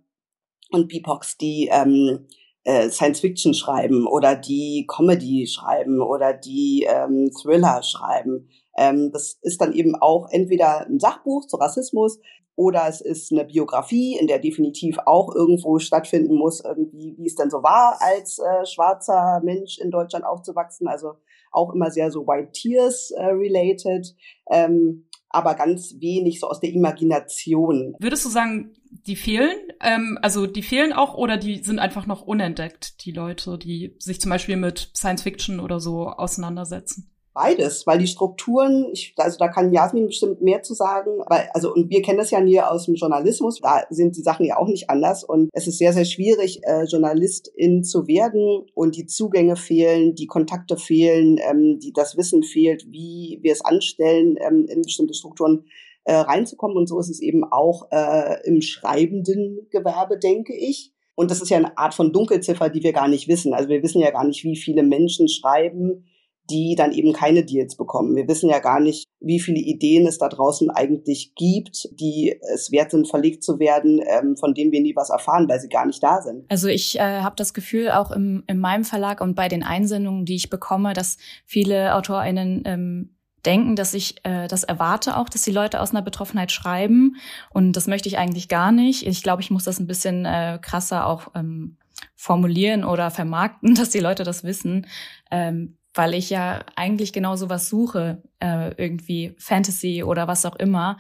und 0.72 0.88
BIPOX, 0.88 1.38
die 1.38 1.70
ähm, 1.72 2.28
äh, 2.64 2.90
Science 2.90 3.20
Fiction 3.20 3.54
schreiben 3.54 4.08
oder 4.08 4.36
die 4.36 4.88
Comedy 4.88 5.48
schreiben 5.48 6.02
oder 6.02 6.34
die 6.34 6.88
ähm, 6.88 7.32
Thriller 7.42 7.84
schreiben. 7.84 8.50
Ähm, 8.78 9.12
das 9.12 9.38
ist 9.42 9.62
dann 9.62 9.74
eben 9.74 9.96
auch 9.96 10.28
entweder 10.30 10.86
ein 10.88 11.00
Sachbuch 11.00 11.46
zu 11.48 11.58
Rassismus 11.58 12.20
oder 12.56 12.88
es 12.88 13.01
ist 13.01 13.32
eine 13.32 13.46
Biografie, 13.46 14.18
in 14.20 14.28
der 14.28 14.40
definitiv 14.40 14.98
auch 15.06 15.34
irgendwo 15.34 15.80
stattfinden 15.80 16.36
muss, 16.36 16.63
irgendwie, 16.63 17.16
wie 17.18 17.25
es 17.25 17.36
denn 17.36 17.50
so 17.50 17.63
war, 17.63 17.98
als 18.01 18.40
äh, 18.40 18.66
schwarzer 18.66 19.42
Mensch 19.44 19.80
in 19.80 19.90
Deutschland 19.90 20.25
aufzuwachsen. 20.25 20.88
Also 20.88 21.13
auch 21.51 21.74
immer 21.74 21.92
sehr 21.92 22.12
so 22.12 22.28
White 22.28 22.51
Tears 22.51 23.12
äh, 23.12 23.25
related, 23.25 24.16
ähm, 24.50 25.08
aber 25.30 25.56
ganz 25.56 25.96
wenig 26.00 26.40
so 26.40 26.48
aus 26.48 26.60
der 26.60 26.72
Imagination. 26.72 27.96
Würdest 28.00 28.25
du 28.25 28.30
sagen, 28.30 28.74
die 29.08 29.16
fehlen? 29.16 29.58
Ähm, 29.82 30.20
also 30.22 30.46
die 30.46 30.62
fehlen 30.62 30.94
auch 30.94 31.16
oder 31.16 31.38
die 31.38 31.63
sind 31.63 31.80
einfach 31.80 32.06
noch 32.06 32.22
unentdeckt, 32.22 33.06
die 33.06 33.12
Leute, 33.12 33.58
die 33.58 33.96
sich 34.00 34.20
zum 34.20 34.30
Beispiel 34.30 34.58
mit 34.58 34.92
Science 34.96 35.24
Fiction 35.24 35.60
oder 35.60 35.80
so 35.80 36.08
auseinandersetzen? 36.08 37.11
Beides, 37.34 37.88
weil 37.88 37.98
die 37.98 38.08
Strukturen, 38.08 38.90
ich, 38.92 39.14
also 39.16 39.38
da 39.38 39.48
kann 39.48 39.72
Jasmin 39.72 40.08
bestimmt 40.08 40.42
mehr 40.42 40.64
zu 40.64 40.74
sagen, 40.74 41.12
weil, 41.28 41.50
also 41.54 41.74
und 41.74 41.90
wir 41.90 42.02
kennen 42.02 42.18
das 42.18 42.30
ja 42.32 42.42
nie 42.42 42.60
aus 42.60 42.88
dem 42.88 42.96
Journalismus, 42.96 43.62
da 43.62 43.84
sind 43.90 44.18
die 44.18 44.22
Sachen 44.22 44.46
ja 44.46 44.58
auch 44.58 44.68
nicht 44.68 44.90
anders 44.90 45.24
und 45.24 45.50
es 45.54 45.66
ist 45.66 45.78
sehr, 45.78 45.94
sehr 45.94 46.04
schwierig, 46.04 46.60
äh, 46.64 46.84
Journalistin 46.84 47.86
zu 47.86 48.06
werden 48.08 48.66
und 48.74 48.98
die 48.98 49.06
Zugänge 49.06 49.56
fehlen, 49.56 50.14
die 50.14 50.28
Kontakte 50.28 50.76
fehlen, 50.76 51.40
ähm, 51.40 51.80
die, 51.80 51.94
das 51.94 52.18
Wissen 52.18 52.44
fehlt, 52.44 52.86
wie 52.92 53.40
wir 53.42 53.54
es 53.54 53.64
anstellen, 53.64 54.36
ähm, 54.46 54.66
in 54.68 54.82
bestimmte 54.82 55.14
Strukturen 55.14 55.64
äh, 56.04 56.14
reinzukommen 56.14 56.76
und 56.76 56.88
so 56.88 57.00
ist 57.00 57.10
es 57.10 57.22
eben 57.22 57.46
auch 57.46 57.88
äh, 57.92 58.46
im 58.46 58.62
schreibenden 58.62 59.70
Gewerbe, 59.70 60.20
denke 60.20 60.54
ich. 60.54 60.92
Und 61.16 61.32
das 61.32 61.42
ist 61.42 61.50
ja 61.50 61.58
eine 61.58 61.78
Art 61.78 61.94
von 61.94 62.12
Dunkelziffer, 62.12 62.70
die 62.70 62.84
wir 62.84 62.94
gar 62.94 63.08
nicht 63.08 63.28
wissen. 63.28 63.54
Also 63.54 63.70
wir 63.70 63.84
wissen 63.84 64.02
ja 64.02 64.12
gar 64.12 64.26
nicht, 64.26 64.44
wie 64.44 64.56
viele 64.56 64.84
Menschen 64.84 65.30
schreiben, 65.30 66.08
die 66.51 66.75
dann 66.75 66.91
eben 66.91 67.13
keine 67.13 67.43
Deals 67.43 67.75
bekommen. 67.75 68.15
Wir 68.15 68.27
wissen 68.27 68.50
ja 68.50 68.60
gar 68.60 68.79
nicht, 68.79 69.05
wie 69.20 69.39
viele 69.39 69.60
Ideen 69.60 70.05
es 70.05 70.17
da 70.17 70.27
draußen 70.27 70.70
eigentlich 70.70 71.34
gibt, 71.36 71.88
die 72.00 72.36
es 72.53 72.72
wert 72.72 72.91
sind, 72.91 73.08
verlegt 73.08 73.43
zu 73.43 73.60
werden, 73.60 74.01
ähm, 74.05 74.36
von 74.36 74.53
denen 74.53 74.72
wir 74.72 74.81
nie 74.81 74.96
was 74.96 75.10
erfahren, 75.10 75.48
weil 75.48 75.60
sie 75.60 75.70
gar 75.70 75.86
nicht 75.86 76.03
da 76.03 76.22
sind. 76.22 76.46
Also 76.50 76.67
ich 76.67 77.00
äh, 77.00 77.22
habe 77.22 77.36
das 77.38 77.53
Gefühl, 77.53 77.91
auch 77.91 78.12
im, 78.12 78.43
in 78.48 78.60
meinem 78.60 78.84
Verlag 78.84 79.22
und 79.22 79.36
bei 79.36 79.48
den 79.48 79.63
Einsendungen, 79.63 80.25
die 80.25 80.36
ich 80.36 80.50
bekomme, 80.50 80.93
dass 80.93 81.17
viele 81.46 81.96
AutorInnen 81.96 82.63
ähm, 82.65 83.15
denken, 83.46 83.75
dass 83.75 83.93
ich 83.93 84.15
äh, 84.24 84.48
das 84.48 84.63
erwarte 84.63 85.17
auch, 85.17 85.29
dass 85.29 85.43
die 85.43 85.51
Leute 85.51 85.79
aus 85.79 85.91
einer 85.91 86.01
Betroffenheit 86.01 86.51
schreiben. 86.51 87.15
Und 87.50 87.74
das 87.74 87.88
möchte 87.88 88.10
ich 88.10 88.17
eigentlich 88.17 88.50
gar 88.50 88.72
nicht. 88.72 89.05
Ich 89.05 89.24
glaube, 89.24 89.41
ich 89.41 89.51
muss 89.51 89.63
das 89.63 89.79
ein 89.79 89.88
bisschen 89.88 90.25
äh, 90.25 90.60
krasser 90.62 91.08
auch 91.08 91.31
ähm, 91.36 91.77
formulieren 92.15 92.84
oder 92.84 93.12
vermarkten, 93.12 93.75
dass 93.75 93.89
die 93.89 94.00
Leute 94.00 94.24
das 94.24 94.43
wissen. 94.43 94.88
Ähm, 95.29 95.77
weil 95.93 96.13
ich 96.13 96.29
ja 96.29 96.63
eigentlich 96.75 97.13
genau 97.13 97.36
sowas 97.36 97.69
suche, 97.69 98.21
äh, 98.39 98.74
irgendwie 98.77 99.36
Fantasy 99.38 100.03
oder 100.03 100.27
was 100.27 100.45
auch 100.45 100.55
immer. 100.55 100.98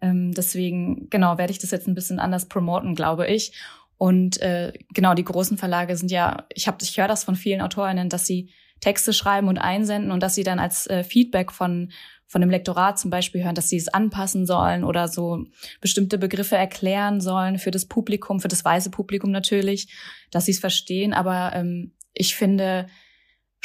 Ähm, 0.00 0.32
deswegen, 0.32 1.08
genau, 1.10 1.38
werde 1.38 1.52
ich 1.52 1.58
das 1.58 1.70
jetzt 1.70 1.88
ein 1.88 1.94
bisschen 1.94 2.18
anders 2.18 2.46
promoten, 2.46 2.94
glaube 2.94 3.26
ich. 3.26 3.52
Und 3.96 4.40
äh, 4.42 4.72
genau, 4.92 5.14
die 5.14 5.24
großen 5.24 5.56
Verlage 5.56 5.96
sind 5.96 6.10
ja, 6.10 6.46
ich 6.52 6.66
habe, 6.66 6.78
ich 6.82 6.96
höre 6.98 7.08
das 7.08 7.24
von 7.24 7.36
vielen 7.36 7.60
Autorinnen, 7.60 8.08
dass 8.08 8.26
sie 8.26 8.50
Texte 8.80 9.12
schreiben 9.12 9.48
und 9.48 9.56
einsenden 9.58 10.10
und 10.10 10.22
dass 10.22 10.34
sie 10.34 10.42
dann 10.42 10.58
als 10.58 10.86
äh, 10.88 11.04
Feedback 11.04 11.52
von 11.52 11.90
von 12.26 12.40
dem 12.40 12.50
Lektorat 12.50 12.98
zum 12.98 13.10
Beispiel 13.10 13.44
hören, 13.44 13.54
dass 13.54 13.68
sie 13.68 13.76
es 13.76 13.86
anpassen 13.86 14.44
sollen 14.44 14.82
oder 14.82 15.08
so 15.08 15.44
bestimmte 15.80 16.18
Begriffe 16.18 16.56
erklären 16.56 17.20
sollen 17.20 17.58
für 17.58 17.70
das 17.70 17.86
Publikum, 17.86 18.40
für 18.40 18.48
das 18.48 18.64
weiße 18.64 18.90
Publikum 18.90 19.30
natürlich, 19.30 19.88
dass 20.32 20.46
sie 20.46 20.52
es 20.52 20.58
verstehen. 20.58 21.12
Aber 21.12 21.52
ähm, 21.54 21.92
ich 22.12 22.34
finde, 22.34 22.86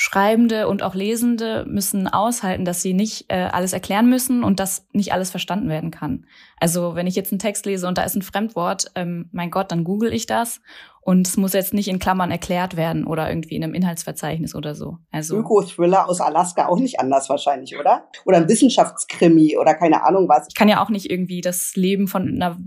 Schreibende 0.01 0.70
und 0.70 0.82
auch 0.82 0.96
Lesende 0.96 1.65
müssen 1.68 2.08
aushalten, 2.08 2.63
dass 2.63 2.82
sie 2.82 2.94
nicht 2.94 3.25
äh, 3.27 3.50
alles 3.51 3.74
erklären 3.74 4.10
müssen 4.10 4.46
und 4.46 4.62
dass 4.62 4.88
nicht 4.94 5.12
alles 5.12 5.29
verstanden 5.29 5.68
werden 5.68 5.91
kann. 5.91 6.25
Also 6.58 6.96
wenn 6.96 7.06
ich 7.06 7.18
jetzt 7.18 7.34
einen 7.34 7.39
Text 7.39 7.65
lese 7.65 7.86
und 7.86 7.98
da 7.98 8.03
ist 8.03 8.15
ein 8.15 8.22
Fremdwort, 8.22 8.94
ähm, 8.96 9.27
mein 9.34 9.51
Gott, 9.51 9.74
dann 9.74 9.84
google 9.84 10.13
ich 10.13 10.25
das 10.25 10.62
und 11.01 11.27
es 11.27 11.36
muss 11.36 11.51
jetzt 11.51 11.74
nicht 11.74 11.89
in 11.89 12.00
Klammern 12.00 12.32
erklärt 12.32 12.77
werden 12.77 13.06
oder 13.06 13.27
irgendwie 13.27 13.58
in 13.58 13.63
einem 13.65 13.74
Inhaltsverzeichnis 13.74 14.56
oder 14.56 14.74
so. 14.74 15.00
Also 15.12 15.36
Öko-Thriller 15.36 16.08
aus 16.08 16.22
Alaska 16.22 16.68
auch 16.68 16.79
nicht 16.79 17.01
anders 17.01 17.27
wahrscheinlich, 17.27 17.77
oder? 17.77 18.06
Oder 18.24 18.38
ein 18.38 18.48
Wissenschaftskrimi 18.48 19.58
oder 19.58 19.74
keine 19.75 20.06
Ahnung 20.06 20.29
was. 20.29 20.48
Ich 20.48 20.56
kann 20.56 20.70
ja 20.70 20.82
auch 20.82 20.89
nicht 20.89 21.12
irgendwie 21.12 21.41
das 21.41 21.75
Leben 21.75 22.08
von 22.08 22.25
einer 22.25 22.58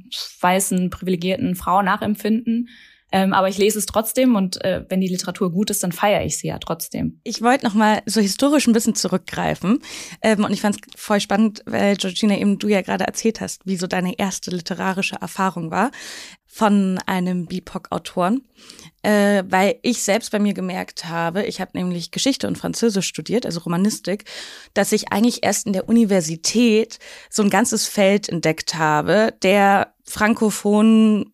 weißen, 0.43 0.91
privilegierten 0.91 1.55
Frau 1.55 1.81
nachempfinden 1.81 2.69
ähm, 3.13 3.33
aber 3.33 3.49
ich 3.49 3.59
lese 3.59 3.79
es 3.79 3.87
trotzdem 3.87 4.35
und 4.35 4.65
äh, 4.65 4.85
wenn 4.89 5.01
die 5.01 5.09
Literatur 5.09 5.53
gut 5.53 5.71
ist, 5.71 5.83
dann 5.83 5.93
feiere 5.93 6.25
ich 6.25 6.39
sie 6.39 6.49
ja 6.49 6.59
trotzdem. 6.59 7.21
Ich 7.25 7.43
wollte 7.43 7.65
noch 7.65 7.75
mal 7.75 8.03
so 8.07 8.21
historisch 8.21 8.67
ein 8.67 8.73
bisschen 8.73 8.95
zurückgreifen 8.95 9.81
ähm, 10.23 10.45
und 10.45 10.53
ich 10.53 10.61
fand 10.61 10.77
es 10.77 11.01
voll 11.01 11.21
spannend, 11.21 11.63
weil 11.67 11.97
Georgina 11.97 12.37
eben 12.37 12.59
du 12.59 12.69
ja 12.69 12.83
gerade 12.83 13.05
erzählt 13.05 13.41
hast, 13.41 13.67
wie 13.67 13.77
so 13.77 13.87
deine 13.87 14.19
erste 14.19 14.51
literarische 14.51 15.17
Erfahrung 15.21 15.71
war 15.71 15.91
von 16.55 16.99
einem 17.07 17.47
BIPOC-Autoren, 17.47 18.43
äh, 19.03 19.43
weil 19.49 19.77
ich 19.81 20.03
selbst 20.03 20.33
bei 20.33 20.39
mir 20.39 20.53
gemerkt 20.53 21.07
habe, 21.07 21.45
ich 21.45 21.63
habe 21.63 21.71
nämlich 21.73 22.11
Geschichte 22.11 22.47
und 22.47 22.59
Französisch 22.59 23.07
studiert, 23.07 23.47
also 23.47 23.61
Romanistik, 23.61 24.25
dass 24.75 24.93
ich 24.93 25.11
eigentlich 25.13 25.45
erst 25.45 25.67
in 25.67 25.73
der 25.73 25.89
Universität 25.89 26.99
so 27.31 27.43
ein 27.43 27.49
ganzes 27.49 27.87
Feld 27.87 28.29
entdeckt 28.29 28.75
habe, 28.75 29.33
der 29.43 29.95
frankophonen 30.05 31.33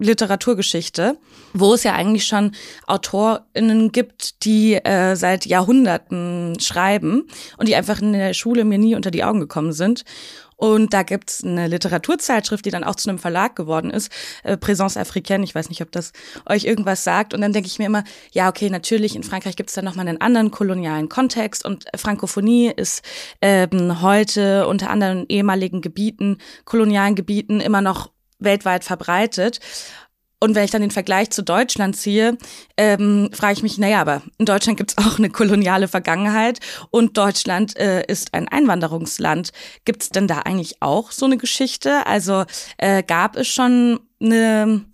Literaturgeschichte, 0.00 1.18
wo 1.52 1.74
es 1.74 1.84
ja 1.84 1.94
eigentlich 1.94 2.26
schon 2.26 2.52
AutorInnen 2.86 3.92
gibt, 3.92 4.44
die 4.44 4.74
äh, 4.74 5.14
seit 5.14 5.46
Jahrhunderten 5.46 6.58
schreiben 6.58 7.28
und 7.58 7.68
die 7.68 7.76
einfach 7.76 8.00
in 8.00 8.14
der 8.14 8.34
Schule 8.34 8.64
mir 8.64 8.78
nie 8.78 8.96
unter 8.96 9.10
die 9.10 9.22
Augen 9.22 9.40
gekommen 9.40 9.72
sind. 9.72 10.04
Und 10.60 10.92
da 10.92 11.04
gibt's 11.04 11.42
eine 11.42 11.68
Literaturzeitschrift, 11.68 12.66
die 12.66 12.70
dann 12.70 12.84
auch 12.84 12.94
zu 12.94 13.08
einem 13.08 13.18
Verlag 13.18 13.56
geworden 13.56 13.90
ist, 13.90 14.12
äh, 14.42 14.58
Présence 14.58 14.98
Africaine. 14.98 15.42
Ich 15.42 15.54
weiß 15.54 15.70
nicht, 15.70 15.80
ob 15.80 15.90
das 15.90 16.12
euch 16.46 16.64
irgendwas 16.64 17.02
sagt. 17.02 17.32
Und 17.32 17.40
dann 17.40 17.54
denke 17.54 17.66
ich 17.66 17.78
mir 17.78 17.86
immer, 17.86 18.04
ja, 18.32 18.50
okay, 18.50 18.68
natürlich, 18.68 19.16
in 19.16 19.22
Frankreich 19.22 19.56
gibt's 19.56 19.72
dann 19.72 19.86
nochmal 19.86 20.06
einen 20.06 20.20
anderen 20.20 20.50
kolonialen 20.50 21.08
Kontext. 21.08 21.64
Und 21.64 21.86
Frankophonie 21.96 22.70
ist 22.76 23.02
ähm, 23.40 24.02
heute 24.02 24.66
unter 24.66 24.90
anderen 24.90 25.24
ehemaligen 25.30 25.80
Gebieten, 25.80 26.36
kolonialen 26.66 27.14
Gebieten 27.14 27.60
immer 27.60 27.80
noch 27.80 28.10
weltweit 28.40 28.84
verbreitet. 28.84 29.60
Und 30.42 30.54
wenn 30.54 30.64
ich 30.64 30.70
dann 30.70 30.80
den 30.80 30.90
Vergleich 30.90 31.30
zu 31.30 31.42
Deutschland 31.42 31.96
ziehe, 31.96 32.38
ähm, 32.78 33.28
frage 33.32 33.52
ich 33.52 33.62
mich, 33.62 33.76
naja, 33.76 34.00
aber 34.00 34.22
in 34.38 34.46
Deutschland 34.46 34.78
gibt 34.78 34.92
es 34.92 34.98
auch 34.98 35.18
eine 35.18 35.28
koloniale 35.28 35.86
Vergangenheit 35.86 36.60
und 36.90 37.18
Deutschland 37.18 37.76
äh, 37.76 38.02
ist 38.06 38.32
ein 38.32 38.48
Einwanderungsland. 38.48 39.52
Gibt 39.84 40.02
es 40.02 40.08
denn 40.08 40.26
da 40.26 40.38
eigentlich 40.38 40.80
auch 40.80 41.12
so 41.12 41.26
eine 41.26 41.36
Geschichte? 41.36 42.06
Also 42.06 42.44
äh, 42.78 43.02
gab 43.02 43.36
es 43.36 43.48
schon 43.48 44.00
eine, 44.18 44.86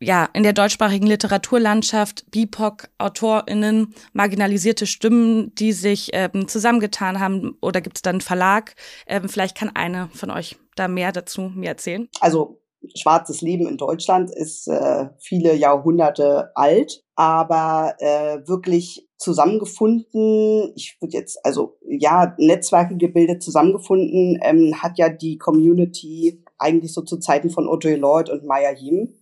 ja, 0.00 0.28
in 0.32 0.42
der 0.42 0.52
deutschsprachigen 0.52 1.06
Literaturlandschaft 1.06 2.28
BIPOC-AutorInnen, 2.32 3.94
marginalisierte 4.12 4.88
Stimmen, 4.88 5.54
die 5.54 5.72
sich 5.72 6.10
ähm, 6.14 6.48
zusammengetan 6.48 7.20
haben 7.20 7.56
oder 7.60 7.80
gibt 7.80 7.98
es 7.98 8.02
dann 8.02 8.16
einen 8.16 8.20
Verlag? 8.22 8.74
Ähm, 9.06 9.28
vielleicht 9.28 9.56
kann 9.56 9.70
eine 9.76 10.08
von 10.14 10.32
euch 10.32 10.56
da 10.74 10.88
mehr 10.88 11.12
dazu 11.12 11.52
mir 11.54 11.68
erzählen. 11.68 12.08
Also 12.18 12.63
schwarzes 12.96 13.40
Leben 13.40 13.66
in 13.66 13.76
Deutschland 13.76 14.30
ist 14.30 14.68
äh, 14.68 15.08
viele 15.18 15.54
Jahrhunderte 15.54 16.50
alt, 16.54 17.04
aber 17.14 17.94
äh, 17.98 18.46
wirklich 18.46 19.08
zusammengefunden, 19.18 20.72
ich 20.76 20.98
würde 21.00 21.16
jetzt, 21.16 21.44
also 21.44 21.78
ja, 21.88 22.34
Netzwerke 22.38 22.96
gebildet, 22.96 23.42
zusammengefunden, 23.42 24.38
ähm, 24.42 24.82
hat 24.82 24.98
ja 24.98 25.08
die 25.08 25.38
Community 25.38 26.44
eigentlich 26.58 26.92
so 26.92 27.02
zu 27.02 27.18
Zeiten 27.18 27.50
von 27.50 27.68
Audre 27.68 27.96
Lorde 27.96 28.32
und 28.32 28.44
Maya 28.44 28.72
Yim. 28.72 29.14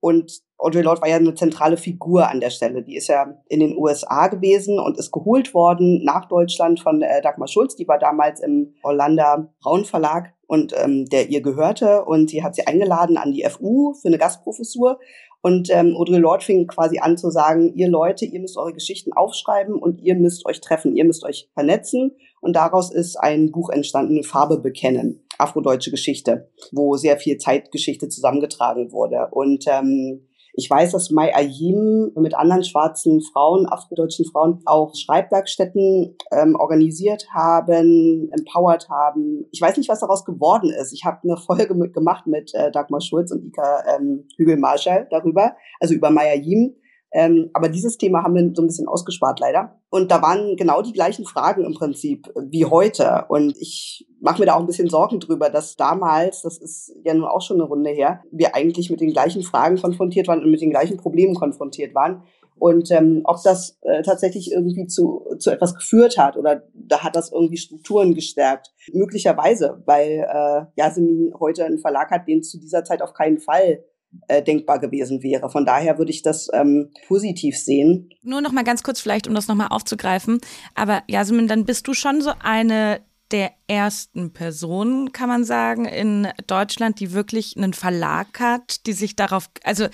Und 0.00 0.42
Audre 0.58 0.82
Lorde 0.82 1.00
war 1.00 1.08
ja 1.08 1.16
eine 1.16 1.34
zentrale 1.34 1.76
Figur 1.76 2.28
an 2.28 2.40
der 2.40 2.50
Stelle. 2.50 2.82
Die 2.82 2.96
ist 2.96 3.08
ja 3.08 3.38
in 3.48 3.60
den 3.60 3.76
USA 3.76 4.28
gewesen 4.28 4.78
und 4.78 4.98
ist 4.98 5.12
geholt 5.12 5.54
worden 5.54 6.04
nach 6.04 6.26
Deutschland 6.26 6.80
von 6.80 7.00
äh, 7.02 7.22
Dagmar 7.22 7.48
Schulz. 7.48 7.76
Die 7.76 7.88
war 7.88 7.98
damals 7.98 8.40
im 8.40 8.74
Hollander 8.82 9.52
Braun 9.62 9.84
und 10.54 10.72
ähm, 10.76 11.06
der 11.06 11.28
ihr 11.28 11.42
gehörte. 11.42 12.04
Und 12.04 12.30
sie 12.30 12.42
hat 12.42 12.54
sie 12.54 12.66
eingeladen 12.66 13.16
an 13.16 13.32
die 13.32 13.44
FU 13.44 13.92
für 13.94 14.08
eine 14.08 14.18
Gastprofessur. 14.18 14.98
Und 15.42 15.68
ähm, 15.70 15.94
Audre 15.96 16.18
Lorde 16.18 16.44
fing 16.44 16.66
quasi 16.66 17.00
an 17.00 17.18
zu 17.18 17.28
sagen, 17.30 17.74
ihr 17.74 17.88
Leute, 17.88 18.24
ihr 18.24 18.40
müsst 18.40 18.56
eure 18.56 18.72
Geschichten 18.72 19.12
aufschreiben 19.12 19.74
und 19.74 20.00
ihr 20.00 20.14
müsst 20.14 20.46
euch 20.46 20.62
treffen, 20.62 20.96
ihr 20.96 21.04
müsst 21.04 21.22
euch 21.24 21.50
vernetzen. 21.52 22.12
Und 22.40 22.56
daraus 22.56 22.90
ist 22.90 23.16
ein 23.16 23.50
Buch 23.50 23.68
entstanden, 23.68 24.22
Farbe 24.22 24.58
bekennen, 24.58 25.26
afrodeutsche 25.36 25.90
Geschichte, 25.90 26.50
wo 26.72 26.96
sehr 26.96 27.18
viel 27.18 27.36
Zeitgeschichte 27.36 28.08
zusammengetragen 28.08 28.90
wurde. 28.92 29.28
Und 29.32 29.66
ähm, 29.68 30.26
ich 30.56 30.70
weiß, 30.70 30.92
dass 30.92 31.10
Mai 31.10 31.34
Ayim 31.34 32.12
mit 32.14 32.34
anderen 32.34 32.62
schwarzen 32.64 33.20
Frauen, 33.20 33.66
afrodeutschen 33.66 34.24
Frauen, 34.24 34.60
auch 34.66 34.94
Schreibwerkstätten 34.94 36.16
ähm, 36.30 36.54
organisiert 36.56 37.26
haben, 37.34 38.30
empowered 38.30 38.88
haben. 38.88 39.46
Ich 39.50 39.60
weiß 39.60 39.76
nicht, 39.76 39.88
was 39.88 40.00
daraus 40.00 40.24
geworden 40.24 40.70
ist. 40.70 40.92
Ich 40.92 41.04
habe 41.04 41.18
eine 41.24 41.36
Folge 41.36 41.74
mit, 41.74 41.92
gemacht 41.92 42.26
mit 42.26 42.54
äh, 42.54 42.70
Dagmar 42.70 43.00
Schulz 43.00 43.32
und 43.32 43.44
Ika 43.44 43.84
ähm, 43.96 44.28
Hügel-Marschall 44.36 45.08
darüber, 45.10 45.56
also 45.80 45.94
über 45.94 46.10
Mai 46.10 46.30
Ayim. 46.30 46.74
Ähm, 47.16 47.48
aber 47.52 47.68
dieses 47.68 47.96
Thema 47.96 48.24
haben 48.24 48.34
wir 48.34 48.42
so 48.54 48.60
ein 48.60 48.66
bisschen 48.66 48.88
ausgespart 48.88 49.38
leider. 49.38 49.80
Und 49.88 50.10
da 50.10 50.20
waren 50.20 50.56
genau 50.56 50.82
die 50.82 50.92
gleichen 50.92 51.24
Fragen 51.24 51.64
im 51.64 51.72
Prinzip 51.72 52.28
wie 52.34 52.64
heute. 52.64 53.26
Und 53.28 53.56
ich 53.56 54.04
mache 54.20 54.40
mir 54.40 54.46
da 54.46 54.56
auch 54.56 54.60
ein 54.60 54.66
bisschen 54.66 54.90
Sorgen 54.90 55.20
drüber, 55.20 55.48
dass 55.48 55.76
damals, 55.76 56.42
das 56.42 56.58
ist 56.58 56.92
ja 57.04 57.14
nun 57.14 57.26
auch 57.26 57.40
schon 57.40 57.58
eine 57.58 57.68
Runde 57.68 57.90
her, 57.90 58.20
wir 58.32 58.56
eigentlich 58.56 58.90
mit 58.90 59.00
den 59.00 59.12
gleichen 59.12 59.44
Fragen 59.44 59.80
konfrontiert 59.80 60.26
waren 60.26 60.42
und 60.42 60.50
mit 60.50 60.60
den 60.60 60.70
gleichen 60.70 60.96
Problemen 60.96 61.36
konfrontiert 61.36 61.94
waren. 61.94 62.24
Und 62.56 62.90
ähm, 62.90 63.20
ob 63.24 63.36
das 63.44 63.78
äh, 63.82 64.02
tatsächlich 64.02 64.50
irgendwie 64.50 64.86
zu, 64.88 65.24
zu 65.38 65.52
etwas 65.52 65.76
geführt 65.76 66.18
hat 66.18 66.36
oder 66.36 66.64
da 66.72 67.04
hat 67.04 67.14
das 67.14 67.30
irgendwie 67.30 67.58
Strukturen 67.58 68.14
gestärkt. 68.14 68.72
Möglicherweise, 68.92 69.82
weil 69.86 70.26
äh, 70.28 70.64
Yasemin 70.76 71.32
heute 71.38 71.64
einen 71.64 71.78
Verlag 71.78 72.10
hat, 72.10 72.26
den 72.26 72.42
zu 72.42 72.58
dieser 72.58 72.82
Zeit 72.82 73.02
auf 73.02 73.12
keinen 73.12 73.38
Fall 73.38 73.84
äh, 74.28 74.42
denkbar 74.42 74.78
gewesen 74.78 75.22
wäre. 75.22 75.50
Von 75.50 75.64
daher 75.64 75.98
würde 75.98 76.10
ich 76.10 76.22
das 76.22 76.48
ähm, 76.52 76.90
positiv 77.06 77.58
sehen. 77.58 78.10
Nur 78.22 78.40
noch 78.40 78.52
mal 78.52 78.64
ganz 78.64 78.82
kurz 78.82 79.00
vielleicht, 79.00 79.26
um 79.26 79.34
das 79.34 79.48
noch 79.48 79.54
mal 79.54 79.68
aufzugreifen. 79.68 80.40
Aber 80.74 81.02
Jasmin, 81.08 81.48
dann 81.48 81.64
bist 81.64 81.86
du 81.88 81.94
schon 81.94 82.22
so 82.22 82.32
eine 82.42 83.00
der 83.30 83.52
ersten 83.66 84.32
Personen, 84.32 85.12
kann 85.12 85.28
man 85.28 85.44
sagen, 85.44 85.86
in 85.86 86.28
Deutschland, 86.46 87.00
die 87.00 87.12
wirklich 87.12 87.56
einen 87.56 87.72
Verlag 87.72 88.38
hat, 88.38 88.86
die 88.86 88.92
sich 88.92 89.16
darauf, 89.16 89.50
also 89.64 89.88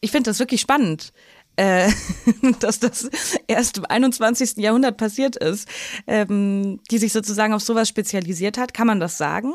ich 0.00 0.10
finde 0.10 0.30
das 0.30 0.38
wirklich 0.38 0.60
spannend. 0.60 1.12
Äh, 1.56 1.90
dass 2.60 2.80
das 2.80 3.10
erst 3.46 3.76
im 3.76 3.84
21. 3.84 4.56
Jahrhundert 4.56 4.96
passiert 4.96 5.36
ist, 5.36 5.68
ähm, 6.06 6.80
die 6.90 6.96
sich 6.96 7.12
sozusagen 7.12 7.52
auf 7.52 7.62
sowas 7.62 7.88
spezialisiert 7.90 8.56
hat. 8.56 8.72
Kann 8.72 8.86
man 8.86 9.00
das 9.00 9.18
sagen? 9.18 9.52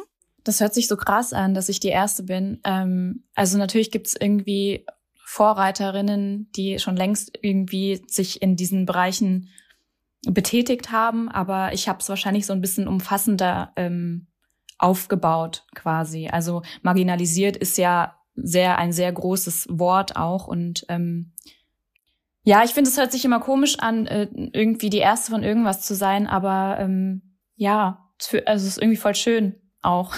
Das 0.47 0.61
hört 0.61 0.73
sich 0.73 0.87
so 0.87 0.95
krass 0.95 1.33
an, 1.33 1.53
dass 1.53 1.67
ich 1.67 1.81
die 1.81 1.89
Erste 1.89 2.23
bin. 2.23 2.61
Ähm, 2.63 3.25
also 3.35 3.57
natürlich 3.57 3.91
gibt's 3.91 4.15
irgendwie 4.17 4.85
Vorreiterinnen, 5.25 6.49
die 6.55 6.79
schon 6.79 6.95
längst 6.95 7.37
irgendwie 7.41 8.01
sich 8.07 8.41
in 8.41 8.55
diesen 8.55 8.85
Bereichen 8.85 9.49
betätigt 10.25 10.91
haben, 10.91 11.27
aber 11.27 11.73
ich 11.73 11.89
habe 11.89 11.99
es 11.99 12.07
wahrscheinlich 12.07 12.45
so 12.45 12.53
ein 12.53 12.61
bisschen 12.61 12.87
umfassender 12.87 13.73
ähm, 13.75 14.27
aufgebaut 14.77 15.65
quasi. 15.75 16.29
Also 16.29 16.61
marginalisiert 16.81 17.57
ist 17.57 17.77
ja 17.77 18.15
sehr 18.35 18.77
ein 18.77 18.93
sehr 18.93 19.11
großes 19.11 19.67
Wort 19.69 20.15
auch 20.15 20.47
und 20.47 20.85
ähm, 20.87 21.33
ja, 22.43 22.63
ich 22.63 22.71
finde, 22.71 22.89
es 22.89 22.97
hört 22.97 23.11
sich 23.11 23.25
immer 23.25 23.41
komisch 23.41 23.79
an, 23.79 24.05
äh, 24.07 24.29
irgendwie 24.53 24.89
die 24.89 24.99
erste 24.99 25.31
von 25.31 25.43
irgendwas 25.43 25.81
zu 25.81 25.93
sein, 25.93 26.25
aber 26.25 26.77
ähm, 26.79 27.35
ja, 27.55 28.09
also 28.45 28.65
es 28.65 28.77
ist 28.77 28.81
irgendwie 28.81 28.97
voll 28.97 29.15
schön 29.15 29.55
auch. 29.87 30.15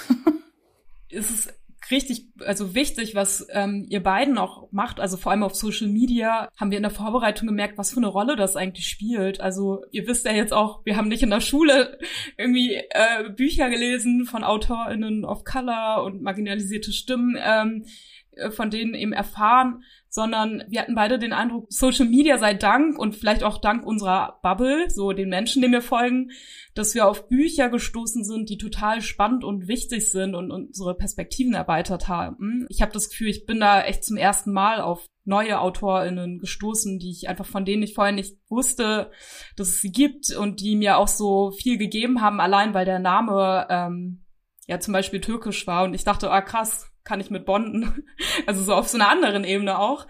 es 1.10 1.30
ist 1.30 1.54
richtig, 1.92 2.28
also 2.46 2.76
wichtig, 2.76 3.16
was 3.16 3.48
ähm, 3.52 3.86
ihr 3.90 4.04
beiden 4.04 4.38
auch 4.38 4.72
macht, 4.72 5.00
also 5.00 5.18
vor 5.18 5.32
allem 5.32 5.44
auf 5.44 5.56
Social 5.56 5.88
Media, 5.88 6.50
haben 6.58 6.72
wir 6.72 6.78
in 6.78 6.84
der 6.84 6.92
Vorbereitung 6.92 7.48
gemerkt, 7.48 7.78
was 7.78 7.92
für 7.92 7.98
eine 7.98 8.08
Rolle 8.08 8.36
das 8.36 8.56
eigentlich 8.56 8.88
spielt. 8.88 9.42
Also 9.42 9.84
ihr 9.92 10.08
wisst 10.08 10.26
ja 10.26 10.32
jetzt 10.32 10.54
auch, 10.54 10.86
wir 10.86 10.98
haben 10.98 11.08
nicht 11.08 11.24
in 11.24 11.30
der 11.30 11.42
Schule 11.42 11.98
irgendwie 12.38 12.76
äh, 12.76 13.30
Bücher 13.30 13.70
gelesen 13.70 14.26
von 14.26 14.44
AutorInnen 14.44 15.26
of 15.26 15.44
Color 15.44 16.04
und 16.04 16.22
marginalisierte 16.22 16.92
Stimmen, 16.92 17.38
ähm, 17.40 17.86
äh, 18.32 18.52
von 18.52 18.70
denen 18.70 18.94
eben 18.94 19.14
erfahren, 19.14 19.84
sondern 20.10 20.64
wir 20.68 20.82
hatten 20.82 20.96
beide 20.96 21.20
den 21.20 21.34
Eindruck, 21.34 21.68
Social 21.70 22.06
Media 22.06 22.38
sei 22.38 22.56
Dank 22.56 22.98
und 22.98 23.16
vielleicht 23.16 23.44
auch 23.44 23.60
dank 23.60 23.86
unserer 23.86 24.40
Bubble, 24.42 24.90
so 24.90 25.14
den 25.14 25.30
Menschen, 25.30 25.62
denen 25.62 25.74
wir 25.74 25.82
folgen, 25.82 26.32
dass 26.74 26.96
wir 26.96 27.08
auf 27.08 27.28
Bücher 27.28 27.70
gestoßen 27.70 28.24
sind, 28.24 28.50
die 28.50 28.58
total 28.58 29.02
spannend 29.02 29.44
und 29.44 29.68
wichtig 29.68 30.12
sind 30.12 30.34
und 30.34 30.52
unsere 30.52 30.96
Perspektiven 30.96 31.54
erweitert 31.54 32.08
haben. 32.08 32.66
Ich 32.70 32.82
habe 32.82 32.92
das 32.92 33.10
Gefühl, 33.10 33.30
ich 33.30 33.46
bin 33.46 33.60
da 33.60 33.82
echt 33.84 34.04
zum 34.04 34.18
ersten 34.18 34.52
Mal 34.52 34.82
auf 34.82 35.06
neue 35.26 35.60
AutorInnen 35.60 36.40
gestoßen, 36.40 36.98
die 36.98 37.12
ich 37.12 37.30
einfach 37.30 37.46
von 37.46 37.64
denen 37.64 37.84
ich 37.84 37.94
vorher 37.94 38.14
nicht 38.14 38.36
wusste, 38.50 39.12
dass 39.56 39.68
es 39.70 39.82
sie 39.82 39.92
gibt 39.92 40.36
und 40.36 40.60
die 40.60 40.76
mir 40.76 40.98
auch 40.98 41.08
so 41.08 41.52
viel 41.52 41.78
gegeben 41.78 42.22
haben, 42.22 42.40
allein 42.40 42.74
weil 42.74 42.86
der 42.86 43.00
Name 43.00 43.68
ähm, 43.70 44.26
ja 44.68 44.80
zum 44.80 44.94
Beispiel 44.94 45.22
türkisch 45.22 45.68
war 45.68 45.84
und 45.84 45.94
ich 45.94 46.04
dachte, 46.04 46.32
ah 46.32 46.42
krass, 46.42 46.89
kann 47.04 47.20
ich 47.20 47.30
mit 47.30 47.46
bonden. 47.46 48.06
Also 48.46 48.64
so 48.64 48.74
auf 48.74 48.88
so 48.88 48.98
einer 48.98 49.10
anderen 49.10 49.44
Ebene 49.44 49.78
auch. 49.78 50.08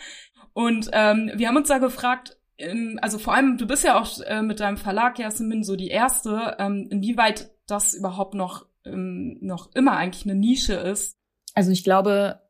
Und 0.54 0.90
ähm, 0.94 1.32
wir 1.36 1.48
haben 1.48 1.58
uns 1.58 1.68
da 1.68 1.78
gefragt, 1.78 2.38
in, 2.58 3.00
also 3.00 3.18
vor 3.18 3.34
allem, 3.34 3.58
du 3.58 3.66
bist 3.66 3.84
ja 3.84 4.00
auch 4.00 4.20
äh, 4.22 4.42
mit 4.42 4.60
deinem 4.60 4.78
Verlag, 4.78 5.18
Jasmin, 5.20 5.64
so 5.64 5.76
die 5.76 5.88
erste, 5.88 6.58
ähm, 6.60 6.88
inwieweit 6.90 7.52
das 7.68 7.94
überhaupt 7.94 8.34
noch, 8.34 8.66
ähm, 8.86 9.38
noch 9.42 9.74
immer 9.74 9.98
eigentlich 9.98 10.26
eine 10.26 10.36
Nische 10.36 10.74
ist. 10.74 11.18
Also 11.54 11.72
ich 11.72 11.84
glaube 11.84 12.42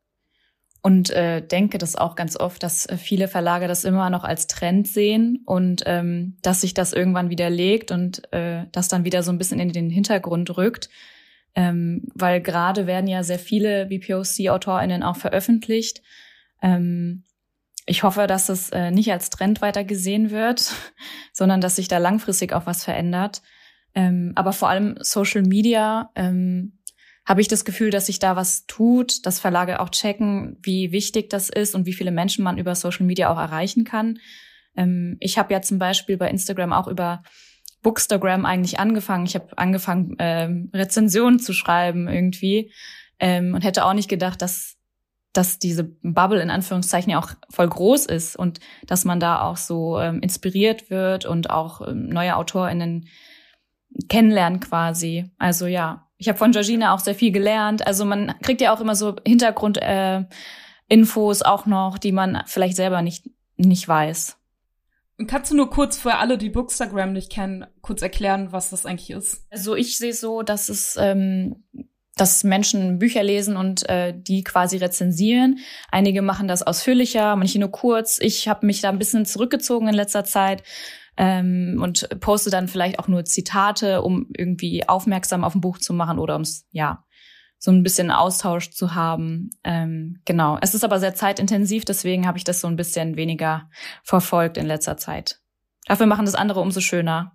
und 0.82 1.10
äh, 1.10 1.46
denke 1.46 1.78
das 1.78 1.96
auch 1.96 2.16
ganz 2.16 2.38
oft, 2.38 2.62
dass 2.62 2.86
äh, 2.86 2.96
viele 2.96 3.28
Verlage 3.28 3.68
das 3.68 3.84
immer 3.84 4.08
noch 4.08 4.24
als 4.24 4.46
Trend 4.46 4.88
sehen 4.88 5.42
und 5.44 5.82
ähm, 5.86 6.38
dass 6.42 6.62
sich 6.62 6.72
das 6.72 6.92
irgendwann 6.92 7.28
wieder 7.28 7.50
legt 7.50 7.90
und 7.90 8.32
äh, 8.32 8.64
das 8.72 8.88
dann 8.88 9.04
wieder 9.04 9.22
so 9.22 9.30
ein 9.30 9.38
bisschen 9.38 9.60
in 9.60 9.72
den 9.72 9.90
Hintergrund 9.90 10.56
rückt. 10.56 10.88
Ähm, 11.54 12.02
weil 12.14 12.40
gerade 12.40 12.86
werden 12.86 13.08
ja 13.08 13.22
sehr 13.22 13.38
viele 13.38 13.86
BPOC-AutorInnen 13.86 15.02
auch 15.02 15.16
veröffentlicht. 15.16 16.00
Ähm, 16.62 17.24
ich 17.86 18.02
hoffe, 18.02 18.26
dass 18.26 18.48
es 18.48 18.70
äh, 18.70 18.90
nicht 18.90 19.10
als 19.10 19.30
Trend 19.30 19.62
weiter 19.62 19.82
gesehen 19.84 20.30
wird, 20.30 20.72
sondern 21.32 21.60
dass 21.60 21.76
sich 21.76 21.88
da 21.88 21.98
langfristig 21.98 22.52
auch 22.52 22.66
was 22.66 22.84
verändert. 22.84 23.42
Ähm, 23.94 24.32
aber 24.36 24.52
vor 24.52 24.68
allem 24.68 24.96
Social 25.00 25.42
Media 25.42 26.10
ähm, 26.14 26.78
habe 27.26 27.40
ich 27.40 27.48
das 27.48 27.64
Gefühl, 27.64 27.90
dass 27.90 28.06
sich 28.06 28.18
da 28.18 28.36
was 28.36 28.66
tut, 28.66 29.26
dass 29.26 29.40
Verlage 29.40 29.80
auch 29.80 29.90
checken, 29.90 30.56
wie 30.62 30.92
wichtig 30.92 31.30
das 31.30 31.48
ist 31.48 31.74
und 31.74 31.86
wie 31.86 31.92
viele 31.92 32.10
Menschen 32.10 32.44
man 32.44 32.58
über 32.58 32.74
Social 32.74 33.06
Media 33.06 33.32
auch 33.32 33.38
erreichen 33.38 33.84
kann. 33.84 34.18
Ähm, 34.76 35.16
ich 35.20 35.38
habe 35.38 35.52
ja 35.52 35.62
zum 35.62 35.78
Beispiel 35.78 36.16
bei 36.16 36.28
Instagram 36.28 36.72
auch 36.72 36.86
über 36.86 37.22
Bookstagram 37.82 38.44
eigentlich 38.44 38.78
angefangen. 38.78 39.26
Ich 39.26 39.34
habe 39.34 39.56
angefangen, 39.56 40.16
ähm, 40.18 40.70
Rezensionen 40.74 41.38
zu 41.38 41.52
schreiben 41.52 42.08
irgendwie 42.08 42.72
ähm, 43.18 43.54
und 43.54 43.62
hätte 43.62 43.84
auch 43.84 43.94
nicht 43.94 44.08
gedacht, 44.08 44.42
dass 44.42 44.76
dass 45.32 45.58
diese 45.60 45.84
Bubble 45.84 46.42
in 46.42 46.50
Anführungszeichen 46.50 47.12
ja 47.12 47.20
auch 47.20 47.30
voll 47.50 47.68
groß 47.68 48.06
ist 48.06 48.34
und 48.36 48.58
dass 48.86 49.04
man 49.04 49.20
da 49.20 49.42
auch 49.42 49.56
so 49.56 50.00
ähm, 50.00 50.20
inspiriert 50.20 50.90
wird 50.90 51.24
und 51.24 51.50
auch 51.50 51.86
ähm, 51.86 52.08
neue 52.08 52.36
AutorInnen 52.36 53.06
kennenlernen 54.08 54.60
quasi. 54.60 55.30
Also 55.38 55.66
ja, 55.66 56.08
ich 56.16 56.28
habe 56.28 56.38
von 56.38 56.52
Georgina 56.52 56.94
auch 56.94 56.98
sehr 56.98 57.14
viel 57.14 57.30
gelernt. 57.30 57.86
Also 57.86 58.04
man 58.04 58.34
kriegt 58.42 58.60
ja 58.60 58.74
auch 58.74 58.80
immer 58.80 58.96
so 58.96 59.16
Hintergrundinfos 59.26 59.88
äh, 59.88 60.24
Infos 60.88 61.42
auch 61.42 61.66
noch, 61.66 61.98
die 61.98 62.12
man 62.12 62.42
vielleicht 62.46 62.76
selber 62.76 63.00
nicht 63.02 63.30
nicht 63.56 63.86
weiß. 63.86 64.39
Kannst 65.26 65.50
du 65.50 65.56
nur 65.56 65.70
kurz 65.70 65.98
für 65.98 66.16
alle, 66.16 66.38
die 66.38 66.50
Bookstagram 66.50 67.12
nicht 67.12 67.30
kennen, 67.30 67.66
kurz 67.82 68.02
erklären, 68.02 68.52
was 68.52 68.70
das 68.70 68.86
eigentlich 68.86 69.10
ist? 69.10 69.46
Also 69.50 69.74
ich 69.74 69.96
sehe 69.98 70.14
so, 70.14 70.42
dass 70.42 70.68
es 70.68 70.96
ähm, 70.98 71.64
dass 72.20 72.44
Menschen 72.44 72.98
Bücher 72.98 73.22
lesen 73.22 73.56
und 73.56 73.88
äh, 73.88 74.12
die 74.14 74.44
quasi 74.44 74.76
rezensieren. 74.76 75.58
Einige 75.90 76.20
machen 76.20 76.48
das 76.48 76.62
ausführlicher, 76.62 77.34
manche 77.36 77.58
nur 77.58 77.70
kurz. 77.70 78.18
Ich 78.20 78.46
habe 78.46 78.66
mich 78.66 78.82
da 78.82 78.90
ein 78.90 78.98
bisschen 78.98 79.24
zurückgezogen 79.24 79.88
in 79.88 79.94
letzter 79.94 80.24
Zeit 80.24 80.62
ähm, 81.16 81.80
und 81.82 82.08
poste 82.20 82.50
dann 82.50 82.68
vielleicht 82.68 82.98
auch 82.98 83.08
nur 83.08 83.24
Zitate, 83.24 84.02
um 84.02 84.26
irgendwie 84.36 84.86
aufmerksam 84.86 85.44
auf 85.44 85.54
ein 85.54 85.62
Buch 85.62 85.78
zu 85.78 85.94
machen 85.94 86.18
oder 86.18 86.34
ums 86.34 86.66
ja 86.72 87.04
so 87.60 87.70
ein 87.70 87.82
bisschen 87.82 88.10
Austausch 88.10 88.70
zu 88.70 88.94
haben. 88.94 89.50
Ähm, 89.62 90.20
genau. 90.24 90.58
Es 90.62 90.74
ist 90.74 90.82
aber 90.82 90.98
sehr 90.98 91.14
zeitintensiv, 91.14 91.84
deswegen 91.84 92.26
habe 92.26 92.38
ich 92.38 92.44
das 92.44 92.60
so 92.60 92.66
ein 92.66 92.76
bisschen 92.76 93.16
weniger 93.16 93.68
verfolgt 94.02 94.56
in 94.56 94.66
letzter 94.66 94.96
Zeit. 94.96 95.40
Dafür 95.86 96.06
machen 96.06 96.24
das 96.24 96.34
andere 96.34 96.60
umso 96.60 96.80
schöner. 96.80 97.32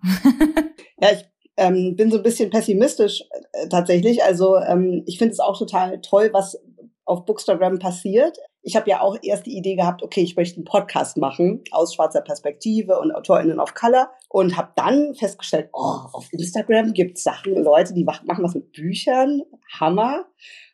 ja, 1.00 1.10
ich 1.12 1.24
ähm, 1.56 1.94
bin 1.94 2.10
so 2.10 2.16
ein 2.16 2.22
bisschen 2.24 2.50
pessimistisch 2.50 3.22
äh, 3.52 3.68
tatsächlich. 3.68 4.24
Also 4.24 4.56
ähm, 4.56 5.04
ich 5.06 5.18
finde 5.18 5.32
es 5.32 5.40
auch 5.40 5.56
total 5.56 6.00
toll, 6.00 6.30
was 6.32 6.58
auf 7.04 7.24
Bookstagram 7.24 7.78
passiert. 7.78 8.36
Ich 8.66 8.74
habe 8.74 8.90
ja 8.90 9.00
auch 9.00 9.16
erst 9.22 9.46
die 9.46 9.56
Idee 9.56 9.76
gehabt, 9.76 10.02
okay, 10.02 10.22
ich 10.22 10.34
möchte 10.34 10.56
einen 10.56 10.64
Podcast 10.64 11.18
machen 11.18 11.62
aus 11.70 11.94
schwarzer 11.94 12.20
Perspektive 12.20 12.98
und 12.98 13.12
AutorInnen 13.12 13.60
of 13.60 13.74
Color 13.74 14.10
und 14.28 14.56
habe 14.56 14.72
dann 14.74 15.14
festgestellt, 15.14 15.70
oh, 15.72 16.00
auf 16.12 16.26
Instagram 16.32 16.92
gibt 16.92 17.16
es 17.16 17.22
Sachen, 17.22 17.54
Leute, 17.62 17.94
die 17.94 18.02
machen 18.02 18.26
was 18.26 18.54
mit 18.54 18.72
Büchern, 18.72 19.42
Hammer. 19.78 20.26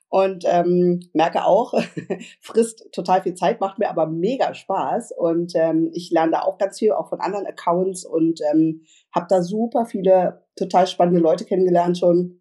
Und 0.08 0.44
ähm, 0.46 1.00
merke 1.12 1.44
auch, 1.44 1.74
frisst 2.40 2.88
total 2.92 3.22
viel 3.22 3.34
Zeit, 3.34 3.60
macht 3.60 3.78
mir 3.78 3.90
aber 3.90 4.06
mega 4.06 4.54
Spaß. 4.54 5.12
Und 5.16 5.52
ähm, 5.54 5.90
ich 5.92 6.10
lerne 6.10 6.32
da 6.32 6.42
auch 6.42 6.56
ganz 6.56 6.78
viel, 6.78 6.92
auch 6.92 7.10
von 7.10 7.20
anderen 7.20 7.46
Accounts 7.46 8.06
und 8.06 8.40
ähm, 8.52 8.84
habe 9.14 9.26
da 9.28 9.42
super 9.42 9.84
viele 9.84 10.46
total 10.56 10.86
spannende 10.86 11.20
Leute 11.20 11.44
kennengelernt 11.44 11.98
schon. 11.98 12.40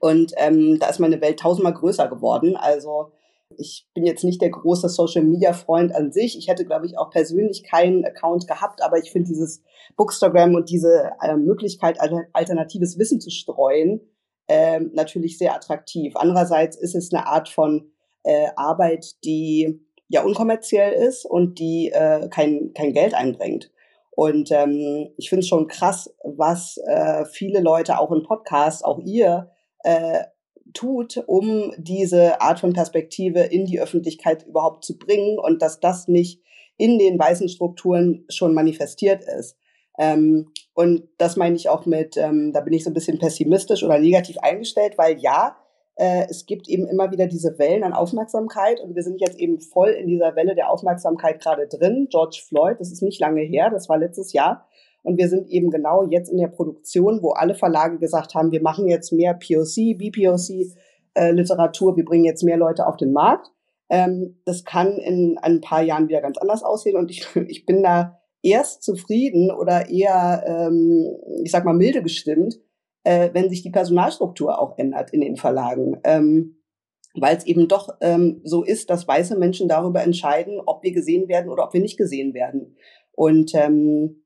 Und 0.00 0.32
ähm, 0.36 0.78
da 0.78 0.88
ist 0.88 1.00
meine 1.00 1.20
Welt 1.20 1.40
tausendmal 1.40 1.74
größer 1.74 2.06
geworden. 2.08 2.56
Also 2.56 3.12
ich 3.58 3.86
bin 3.94 4.04
jetzt 4.04 4.24
nicht 4.24 4.40
der 4.40 4.50
große 4.50 4.88
Social-Media-Freund 4.88 5.94
an 5.94 6.12
sich. 6.12 6.38
Ich 6.38 6.48
hätte, 6.48 6.64
glaube 6.64 6.86
ich, 6.86 6.98
auch 6.98 7.10
persönlich 7.10 7.64
keinen 7.64 8.04
Account 8.04 8.46
gehabt, 8.46 8.82
aber 8.82 8.98
ich 8.98 9.10
finde 9.10 9.28
dieses 9.28 9.62
Bookstagram 9.96 10.54
und 10.54 10.70
diese 10.70 11.12
äh, 11.20 11.36
Möglichkeit, 11.36 11.98
alternatives 12.32 12.98
Wissen 12.98 13.20
zu 13.20 13.30
streuen, 13.30 14.00
äh, 14.46 14.80
natürlich 14.80 15.38
sehr 15.38 15.54
attraktiv. 15.54 16.14
Andererseits 16.16 16.76
ist 16.76 16.94
es 16.94 17.12
eine 17.12 17.26
Art 17.26 17.48
von 17.48 17.90
äh, 18.24 18.48
Arbeit, 18.56 19.12
die 19.24 19.80
ja 20.08 20.22
unkommerziell 20.22 20.92
ist 20.92 21.24
und 21.24 21.58
die 21.58 21.90
äh, 21.92 22.28
kein, 22.28 22.72
kein 22.74 22.92
Geld 22.92 23.14
einbringt. 23.14 23.70
Und 24.10 24.50
ähm, 24.52 25.12
ich 25.16 25.28
finde 25.28 25.40
es 25.40 25.48
schon 25.48 25.66
krass, 25.66 26.14
was 26.22 26.78
äh, 26.86 27.24
viele 27.24 27.60
Leute 27.60 27.98
auch 27.98 28.12
im 28.12 28.22
Podcast, 28.22 28.84
auch 28.84 29.00
ihr, 29.00 29.50
äh, 29.82 30.20
tut, 30.74 31.22
um 31.26 31.72
diese 31.78 32.40
Art 32.40 32.60
von 32.60 32.72
Perspektive 32.72 33.40
in 33.40 33.64
die 33.64 33.80
Öffentlichkeit 33.80 34.46
überhaupt 34.46 34.84
zu 34.84 34.98
bringen 34.98 35.38
und 35.38 35.62
dass 35.62 35.80
das 35.80 36.08
nicht 36.08 36.42
in 36.76 36.98
den 36.98 37.18
weißen 37.18 37.48
Strukturen 37.48 38.24
schon 38.28 38.52
manifestiert 38.52 39.24
ist. 39.24 39.56
Ähm, 39.98 40.50
und 40.74 41.08
das 41.18 41.36
meine 41.36 41.56
ich 41.56 41.68
auch 41.68 41.86
mit, 41.86 42.16
ähm, 42.16 42.52
da 42.52 42.60
bin 42.60 42.72
ich 42.72 42.84
so 42.84 42.90
ein 42.90 42.94
bisschen 42.94 43.18
pessimistisch 43.18 43.84
oder 43.84 43.98
negativ 43.98 44.38
eingestellt, 44.38 44.98
weil 44.98 45.18
ja, 45.18 45.56
äh, 45.96 46.26
es 46.28 46.46
gibt 46.46 46.68
eben 46.68 46.88
immer 46.88 47.12
wieder 47.12 47.28
diese 47.28 47.58
Wellen 47.58 47.84
an 47.84 47.92
Aufmerksamkeit 47.92 48.80
und 48.80 48.96
wir 48.96 49.04
sind 49.04 49.20
jetzt 49.20 49.38
eben 49.38 49.60
voll 49.60 49.90
in 49.90 50.08
dieser 50.08 50.34
Welle 50.34 50.56
der 50.56 50.70
Aufmerksamkeit 50.70 51.40
gerade 51.40 51.68
drin. 51.68 52.08
George 52.10 52.42
Floyd, 52.44 52.80
das 52.80 52.90
ist 52.90 53.02
nicht 53.02 53.20
lange 53.20 53.42
her, 53.42 53.70
das 53.70 53.88
war 53.88 53.98
letztes 53.98 54.32
Jahr. 54.32 54.66
Und 55.04 55.18
wir 55.18 55.28
sind 55.28 55.48
eben 55.48 55.70
genau 55.70 56.04
jetzt 56.10 56.30
in 56.30 56.38
der 56.38 56.48
Produktion, 56.48 57.22
wo 57.22 57.32
alle 57.32 57.54
Verlage 57.54 57.98
gesagt 57.98 58.34
haben, 58.34 58.50
wir 58.50 58.62
machen 58.62 58.88
jetzt 58.88 59.12
mehr 59.12 59.34
POC, 59.34 59.98
BPOC 59.98 60.74
äh, 61.14 61.34
wir 61.34 62.04
bringen 62.04 62.24
jetzt 62.24 62.42
mehr 62.42 62.56
Leute 62.56 62.86
auf 62.86 62.96
den 62.96 63.12
Markt. 63.12 63.52
Ähm, 63.90 64.40
das 64.46 64.64
kann 64.64 64.96
in 64.98 65.36
ein 65.42 65.60
paar 65.60 65.82
Jahren 65.82 66.08
wieder 66.08 66.22
ganz 66.22 66.38
anders 66.38 66.62
aussehen 66.62 66.96
und 66.96 67.10
ich, 67.10 67.26
ich 67.48 67.66
bin 67.66 67.82
da 67.82 68.18
erst 68.42 68.82
zufrieden 68.82 69.50
oder 69.50 69.90
eher, 69.90 70.42
ähm, 70.46 71.16
ich 71.44 71.50
sag 71.50 71.64
mal, 71.64 71.74
milde 71.74 72.02
gestimmt, 72.02 72.58
äh, 73.04 73.30
wenn 73.34 73.50
sich 73.50 73.62
die 73.62 73.70
Personalstruktur 73.70 74.58
auch 74.58 74.78
ändert 74.78 75.12
in 75.12 75.20
den 75.20 75.36
Verlagen. 75.36 76.00
Ähm, 76.04 76.60
weil 77.16 77.36
es 77.36 77.46
eben 77.46 77.68
doch 77.68 77.90
ähm, 78.00 78.40
so 78.42 78.64
ist, 78.64 78.90
dass 78.90 79.06
weiße 79.06 79.38
Menschen 79.38 79.68
darüber 79.68 80.02
entscheiden, 80.02 80.60
ob 80.64 80.82
wir 80.82 80.92
gesehen 80.92 81.28
werden 81.28 81.48
oder 81.48 81.64
ob 81.64 81.72
wir 81.72 81.80
nicht 81.80 81.96
gesehen 81.96 82.34
werden. 82.34 82.76
Und 83.12 83.52
ähm, 83.54 84.23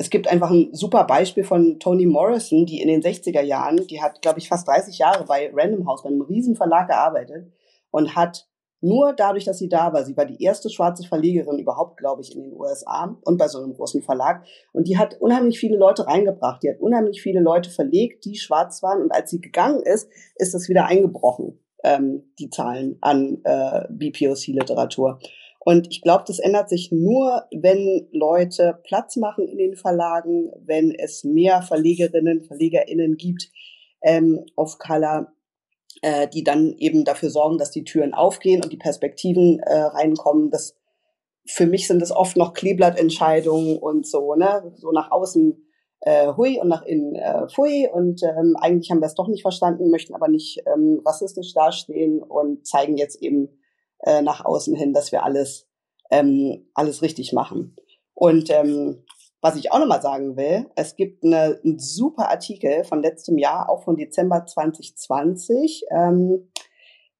es 0.00 0.08
gibt 0.08 0.28
einfach 0.28 0.50
ein 0.50 0.72
super 0.72 1.04
Beispiel 1.04 1.44
von 1.44 1.78
Toni 1.78 2.06
Morrison, 2.06 2.64
die 2.64 2.80
in 2.80 2.88
den 2.88 3.02
60er 3.02 3.42
Jahren, 3.42 3.86
die 3.86 4.00
hat, 4.00 4.22
glaube 4.22 4.38
ich, 4.38 4.48
fast 4.48 4.66
30 4.66 4.96
Jahre 4.96 5.26
bei 5.26 5.50
Random 5.54 5.86
House, 5.86 6.02
bei 6.02 6.08
einem 6.08 6.22
riesen 6.22 6.56
Verlag 6.56 6.88
gearbeitet 6.88 7.52
und 7.90 8.16
hat 8.16 8.48
nur 8.80 9.12
dadurch, 9.12 9.44
dass 9.44 9.58
sie 9.58 9.68
da 9.68 9.92
war, 9.92 10.02
sie 10.06 10.16
war 10.16 10.24
die 10.24 10.42
erste 10.42 10.70
schwarze 10.70 11.06
Verlegerin 11.06 11.58
überhaupt, 11.58 11.98
glaube 11.98 12.22
ich, 12.22 12.34
in 12.34 12.40
den 12.40 12.54
USA 12.54 13.14
und 13.26 13.36
bei 13.36 13.46
so 13.48 13.62
einem 13.62 13.74
großen 13.74 14.00
Verlag. 14.00 14.46
Und 14.72 14.88
die 14.88 14.96
hat 14.96 15.20
unheimlich 15.20 15.60
viele 15.60 15.76
Leute 15.76 16.06
reingebracht. 16.06 16.62
Die 16.62 16.70
hat 16.70 16.80
unheimlich 16.80 17.20
viele 17.20 17.40
Leute 17.40 17.68
verlegt, 17.68 18.24
die 18.24 18.36
schwarz 18.36 18.82
waren. 18.82 19.02
Und 19.02 19.12
als 19.12 19.28
sie 19.28 19.42
gegangen 19.42 19.82
ist, 19.82 20.08
ist 20.36 20.54
das 20.54 20.70
wieder 20.70 20.86
eingebrochen, 20.86 21.58
ähm, 21.84 22.32
die 22.38 22.48
Zahlen 22.48 22.96
an 23.02 23.42
äh, 23.44 23.86
BPOC-Literatur. 23.90 25.18
Und 25.62 25.88
ich 25.90 26.00
glaube, 26.00 26.24
das 26.26 26.38
ändert 26.38 26.70
sich 26.70 26.90
nur, 26.90 27.44
wenn 27.52 28.08
Leute 28.12 28.80
Platz 28.82 29.16
machen 29.16 29.46
in 29.46 29.58
den 29.58 29.76
Verlagen, 29.76 30.50
wenn 30.64 30.90
es 30.90 31.22
mehr 31.22 31.60
Verlegerinnen, 31.60 32.40
Verlegerinnen 32.40 33.16
gibt 33.18 33.50
ähm, 34.02 34.44
auf 34.56 34.78
Color, 34.78 35.32
äh, 36.00 36.28
die 36.28 36.44
dann 36.44 36.74
eben 36.78 37.04
dafür 37.04 37.28
sorgen, 37.28 37.58
dass 37.58 37.70
die 37.70 37.84
Türen 37.84 38.14
aufgehen 38.14 38.62
und 38.62 38.72
die 38.72 38.78
Perspektiven 38.78 39.58
äh, 39.60 39.80
reinkommen. 39.80 40.50
Das, 40.50 40.78
für 41.46 41.66
mich 41.66 41.86
sind 41.86 42.00
das 42.00 42.10
oft 42.10 42.38
noch 42.38 42.54
Kleeblattentscheidungen 42.54 43.76
und 43.76 44.06
so, 44.06 44.34
ne, 44.34 44.72
so 44.76 44.92
nach 44.92 45.10
außen 45.10 45.62
äh, 46.00 46.32
hui 46.34 46.58
und 46.58 46.68
nach 46.68 46.86
innen 46.86 47.14
äh, 47.16 47.46
pfui 47.48 47.86
und 47.92 48.22
ähm, 48.22 48.56
eigentlich 48.58 48.90
haben 48.90 49.00
wir 49.00 49.06
es 49.06 49.14
doch 49.14 49.28
nicht 49.28 49.42
verstanden, 49.42 49.90
möchten 49.90 50.14
aber 50.14 50.28
nicht 50.28 50.62
ähm, 50.66 51.02
rassistisch 51.04 51.52
dastehen 51.52 52.22
und 52.22 52.66
zeigen 52.66 52.96
jetzt 52.96 53.20
eben 53.20 53.59
äh, 54.04 54.22
nach 54.22 54.44
außen 54.44 54.74
hin, 54.74 54.92
dass 54.92 55.12
wir 55.12 55.24
alles, 55.24 55.68
ähm, 56.10 56.68
alles 56.74 57.02
richtig 57.02 57.32
machen. 57.32 57.76
Und 58.14 58.50
ähm, 58.50 59.04
was 59.40 59.56
ich 59.56 59.72
auch 59.72 59.78
nochmal 59.78 60.02
sagen 60.02 60.36
will, 60.36 60.66
es 60.76 60.96
gibt 60.96 61.24
eine, 61.24 61.58
einen 61.64 61.78
super 61.78 62.28
Artikel 62.28 62.84
von 62.84 63.02
letztem 63.02 63.38
Jahr, 63.38 63.70
auch 63.70 63.84
von 63.84 63.96
Dezember 63.96 64.44
2020, 64.44 65.84
ähm, 65.90 66.50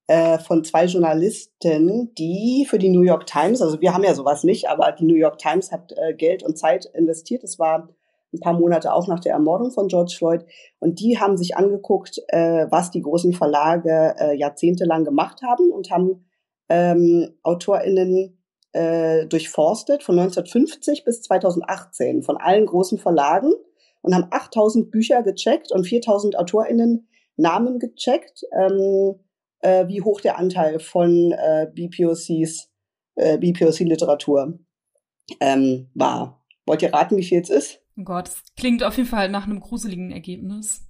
äh, 0.07 0.37
von 0.37 0.63
zwei 0.63 0.85
Journalisten, 0.85 2.13
die 2.15 2.67
für 2.69 2.77
die 2.77 2.89
New 2.89 3.01
York 3.01 3.25
Times, 3.25 3.61
also 3.61 3.81
wir 3.81 3.93
haben 3.93 4.03
ja 4.03 4.13
sowas 4.13 4.43
nicht, 4.43 4.69
aber 4.69 4.91
die 4.91 5.05
New 5.05 5.15
York 5.15 5.39
Times 5.39 5.71
hat 5.71 5.93
äh, 5.93 6.13
Geld 6.13 6.43
und 6.43 6.57
Zeit 6.57 6.85
investiert. 6.93 7.43
Es 7.43 7.57
war 7.57 7.89
ein 8.33 8.39
paar 8.39 8.53
Monate 8.53 8.93
auch 8.93 9.07
nach 9.07 9.19
der 9.19 9.33
Ermordung 9.33 9.71
von 9.71 9.87
George 9.87 10.15
Floyd. 10.17 10.45
Und 10.79 10.99
die 10.99 11.19
haben 11.19 11.37
sich 11.37 11.57
angeguckt, 11.57 12.21
äh, 12.27 12.67
was 12.69 12.91
die 12.91 13.01
großen 13.01 13.33
Verlage 13.33 14.15
äh, 14.19 14.37
jahrzehntelang 14.37 15.03
gemacht 15.03 15.41
haben 15.43 15.71
und 15.71 15.91
haben 15.91 16.25
ähm, 16.71 17.33
AutorInnen 17.43 18.41
äh, 18.71 19.25
durchforstet 19.27 20.03
von 20.03 20.17
1950 20.17 21.03
bis 21.03 21.21
2018 21.23 22.23
von 22.23 22.37
allen 22.37 22.65
großen 22.65 22.97
Verlagen 22.97 23.51
und 24.01 24.15
haben 24.15 24.27
8000 24.31 24.89
Bücher 24.89 25.21
gecheckt 25.21 25.73
und 25.73 25.85
4000 25.85 26.39
AutorInnen 26.39 27.09
Namen 27.35 27.77
gecheckt, 27.77 28.43
ähm, 28.57 29.15
äh, 29.59 29.87
wie 29.89 30.01
hoch 30.01 30.21
der 30.21 30.37
Anteil 30.37 30.79
von 30.79 31.33
äh, 31.33 31.67
BPOCs, 31.73 32.69
äh, 33.15 33.37
BPOC-Literatur 33.37 34.57
ähm, 35.41 35.89
war. 35.93 36.41
Wollt 36.65 36.81
ihr 36.83 36.93
raten, 36.93 37.17
wie 37.17 37.23
viel 37.23 37.41
es 37.41 37.49
ist? 37.49 37.81
Oh 37.97 38.03
Gott, 38.03 38.27
das 38.27 38.43
klingt 38.55 38.83
auf 38.83 38.95
jeden 38.95 39.09
Fall 39.09 39.27
nach 39.27 39.43
einem 39.43 39.59
gruseligen 39.59 40.11
Ergebnis. 40.11 40.83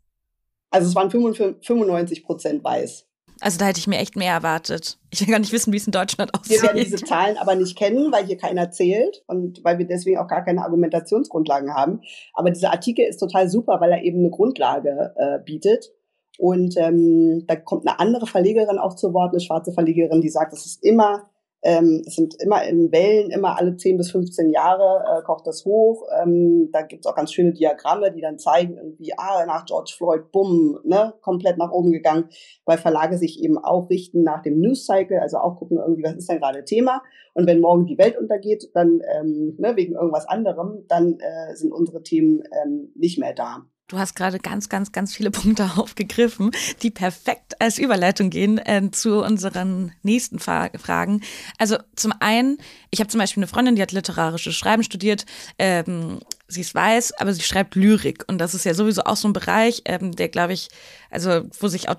Also 0.69 0.89
es 0.89 0.95
waren 0.95 1.09
95 1.09 2.23
Prozent 2.23 2.63
weiß. 2.63 3.07
Also 3.41 3.57
da 3.57 3.65
hätte 3.65 3.79
ich 3.79 3.87
mir 3.87 3.97
echt 3.97 4.15
mehr 4.15 4.33
erwartet. 4.33 4.99
Ich 5.09 5.19
will 5.19 5.27
gar 5.27 5.39
nicht 5.39 5.51
wissen, 5.51 5.73
wie 5.73 5.77
es 5.77 5.87
in 5.87 5.91
Deutschland 5.91 6.33
aussieht. 6.33 6.51
Wir 6.61 6.63
werden 6.63 6.83
diese 6.83 7.03
Zahlen 7.03 7.37
aber 7.37 7.55
nicht 7.55 7.75
kennen, 7.77 8.11
weil 8.11 8.25
hier 8.25 8.37
keiner 8.37 8.71
zählt 8.71 9.23
und 9.27 9.63
weil 9.63 9.79
wir 9.79 9.87
deswegen 9.87 10.19
auch 10.19 10.27
gar 10.27 10.45
keine 10.45 10.63
Argumentationsgrundlagen 10.63 11.73
haben. 11.73 12.01
Aber 12.33 12.51
dieser 12.51 12.71
Artikel 12.71 13.05
ist 13.05 13.17
total 13.17 13.49
super, 13.49 13.81
weil 13.81 13.91
er 13.91 14.03
eben 14.03 14.19
eine 14.19 14.29
Grundlage 14.29 15.13
äh, 15.17 15.39
bietet. 15.43 15.91
Und 16.37 16.77
ähm, 16.77 17.45
da 17.47 17.55
kommt 17.55 17.87
eine 17.87 17.99
andere 17.99 18.27
Verlegerin 18.27 18.77
auch 18.77 18.95
zu 18.95 19.13
Wort, 19.13 19.33
eine 19.33 19.41
schwarze 19.41 19.73
Verlegerin, 19.73 20.21
die 20.21 20.29
sagt, 20.29 20.53
es 20.53 20.65
ist 20.65 20.83
immer 20.83 21.30
ähm, 21.63 22.01
es 22.05 22.15
sind 22.15 22.35
immer 22.41 22.63
in 22.63 22.91
Wellen, 22.91 23.29
immer 23.29 23.57
alle 23.57 23.75
10 23.77 23.97
bis 23.97 24.11
15 24.11 24.49
Jahre 24.49 25.03
äh, 25.05 25.21
kocht 25.23 25.45
das 25.45 25.63
hoch. 25.63 26.07
Ähm, 26.21 26.69
da 26.71 26.81
gibt's 26.81 27.05
auch 27.05 27.15
ganz 27.15 27.31
schöne 27.31 27.53
Diagramme, 27.53 28.11
die 28.11 28.21
dann 28.21 28.39
zeigen, 28.39 28.77
irgendwie, 28.77 29.13
ah, 29.17 29.45
nach 29.45 29.65
George 29.65 29.93
Floyd, 29.95 30.31
bumm, 30.31 30.79
ne, 30.83 31.13
komplett 31.21 31.57
nach 31.57 31.71
oben 31.71 31.91
gegangen, 31.91 32.29
weil 32.65 32.79
Verlage 32.79 33.17
sich 33.17 33.43
eben 33.43 33.59
auch 33.59 33.89
richten 33.89 34.23
nach 34.23 34.41
dem 34.41 34.59
News 34.59 34.85
Cycle, 34.85 35.19
also 35.21 35.37
auch 35.37 35.57
gucken 35.57 35.77
irgendwie, 35.77 36.03
was 36.03 36.15
ist 36.15 36.29
denn 36.29 36.39
gerade 36.39 36.65
Thema. 36.65 37.03
Und 37.33 37.45
wenn 37.45 37.61
morgen 37.61 37.85
die 37.85 37.97
Welt 37.97 38.17
untergeht, 38.17 38.71
dann 38.73 39.01
ähm, 39.15 39.55
ne, 39.59 39.75
wegen 39.75 39.93
irgendwas 39.93 40.27
anderem, 40.27 40.85
dann 40.87 41.19
äh, 41.19 41.55
sind 41.55 41.71
unsere 41.71 42.01
Themen 42.01 42.43
ähm, 42.63 42.91
nicht 42.95 43.19
mehr 43.19 43.33
da. 43.33 43.65
Du 43.91 43.99
hast 43.99 44.15
gerade 44.15 44.39
ganz, 44.39 44.69
ganz, 44.69 44.93
ganz 44.93 45.13
viele 45.13 45.31
Punkte 45.31 45.69
aufgegriffen, 45.75 46.51
die 46.81 46.91
perfekt 46.91 47.59
als 47.59 47.77
Überleitung 47.77 48.29
gehen 48.29 48.57
äh, 48.57 48.89
zu 48.91 49.21
unseren 49.21 49.91
nächsten 50.01 50.39
Fa 50.39 50.69
Fragen. 50.81 51.21
Also 51.57 51.77
zum 51.97 52.13
einen, 52.21 52.57
ich 52.89 53.01
habe 53.01 53.09
zum 53.09 53.19
Beispiel 53.19 53.41
eine 53.41 53.49
Freundin, 53.49 53.75
die 53.75 53.81
hat 53.81 53.91
literarisches 53.91 54.55
Schreiben 54.55 54.83
studiert. 54.83 55.25
Ähm, 55.59 56.21
sie 56.47 56.61
ist 56.61 56.73
weiß, 56.73 57.19
aber 57.19 57.33
sie 57.33 57.41
schreibt 57.41 57.75
Lyrik. 57.75 58.23
Und 58.27 58.37
das 58.37 58.53
ist 58.53 58.63
ja 58.63 58.73
sowieso 58.73 59.03
auch 59.03 59.17
so 59.17 59.27
ein 59.27 59.33
Bereich, 59.33 59.81
ähm, 59.83 60.13
der, 60.13 60.29
glaube 60.29 60.53
ich, 60.53 60.69
also 61.09 61.41
wo 61.59 61.67
sich 61.67 61.89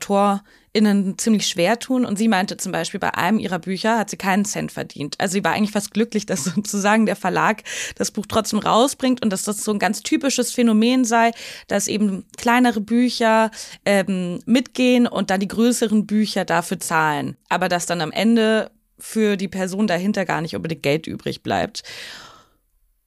AutorInnen 0.72 1.18
ziemlich 1.18 1.46
schwer 1.46 1.78
tun. 1.78 2.04
Und 2.04 2.16
sie 2.18 2.28
meinte 2.28 2.56
zum 2.56 2.72
Beispiel, 2.72 3.00
bei 3.00 3.14
einem 3.14 3.38
ihrer 3.38 3.58
Bücher 3.58 3.98
hat 3.98 4.10
sie 4.10 4.16
keinen 4.16 4.44
Cent 4.44 4.72
verdient. 4.72 5.16
Also 5.18 5.34
sie 5.34 5.44
war 5.44 5.52
eigentlich 5.52 5.70
fast 5.70 5.92
glücklich, 5.92 6.26
dass 6.26 6.44
sozusagen 6.44 7.06
der 7.06 7.16
Verlag 7.16 7.62
das 7.96 8.10
Buch 8.10 8.26
trotzdem 8.28 8.58
rausbringt 8.58 9.22
und 9.22 9.30
dass 9.30 9.42
das 9.42 9.64
so 9.64 9.72
ein 9.72 9.78
ganz 9.78 10.02
typisches 10.02 10.52
Phänomen 10.52 11.04
sei, 11.04 11.32
dass 11.68 11.88
eben 11.88 12.24
kleinere 12.36 12.80
Bücher 12.80 13.50
ähm, 13.84 14.40
mitgehen 14.46 15.06
und 15.06 15.30
dann 15.30 15.40
die 15.40 15.48
größeren 15.48 16.06
Bücher 16.06 16.44
dafür 16.44 16.80
zahlen. 16.80 17.36
Aber 17.48 17.68
dass 17.68 17.86
dann 17.86 18.00
am 18.00 18.12
Ende 18.12 18.70
für 18.98 19.36
die 19.36 19.48
Person 19.48 19.86
dahinter 19.86 20.24
gar 20.24 20.40
nicht 20.40 20.54
unbedingt 20.54 20.82
Geld 20.82 21.06
übrig 21.06 21.42
bleibt. 21.42 21.82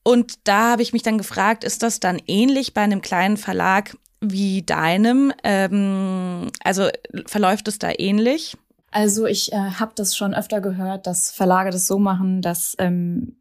Und 0.04 0.34
da 0.44 0.72
habe 0.72 0.84
ich 0.84 0.94
mich 0.94 1.02
dann 1.02 1.18
gefragt, 1.18 1.64
ist 1.64 1.82
das 1.82 2.00
dann 2.00 2.22
ähnlich 2.28 2.74
bei 2.74 2.82
einem 2.82 3.02
kleinen 3.02 3.38
Verlag 3.38 3.96
wie 4.22 4.64
deinem? 4.64 5.34
Ähm, 5.44 6.50
also 6.64 6.90
verläuft 7.26 7.68
es 7.68 7.80
da 7.80 7.92
ähnlich? 7.98 8.58
Also 8.92 9.26
ich 9.26 9.52
äh, 9.52 9.58
habe 9.58 9.92
das 9.96 10.16
schon 10.16 10.34
öfter 10.34 10.62
gehört, 10.62 11.06
dass 11.06 11.32
Verlage 11.32 11.70
das 11.70 11.86
so 11.86 12.00
machen, 12.00 12.42
dass 12.42 12.76
ähm, 12.80 13.38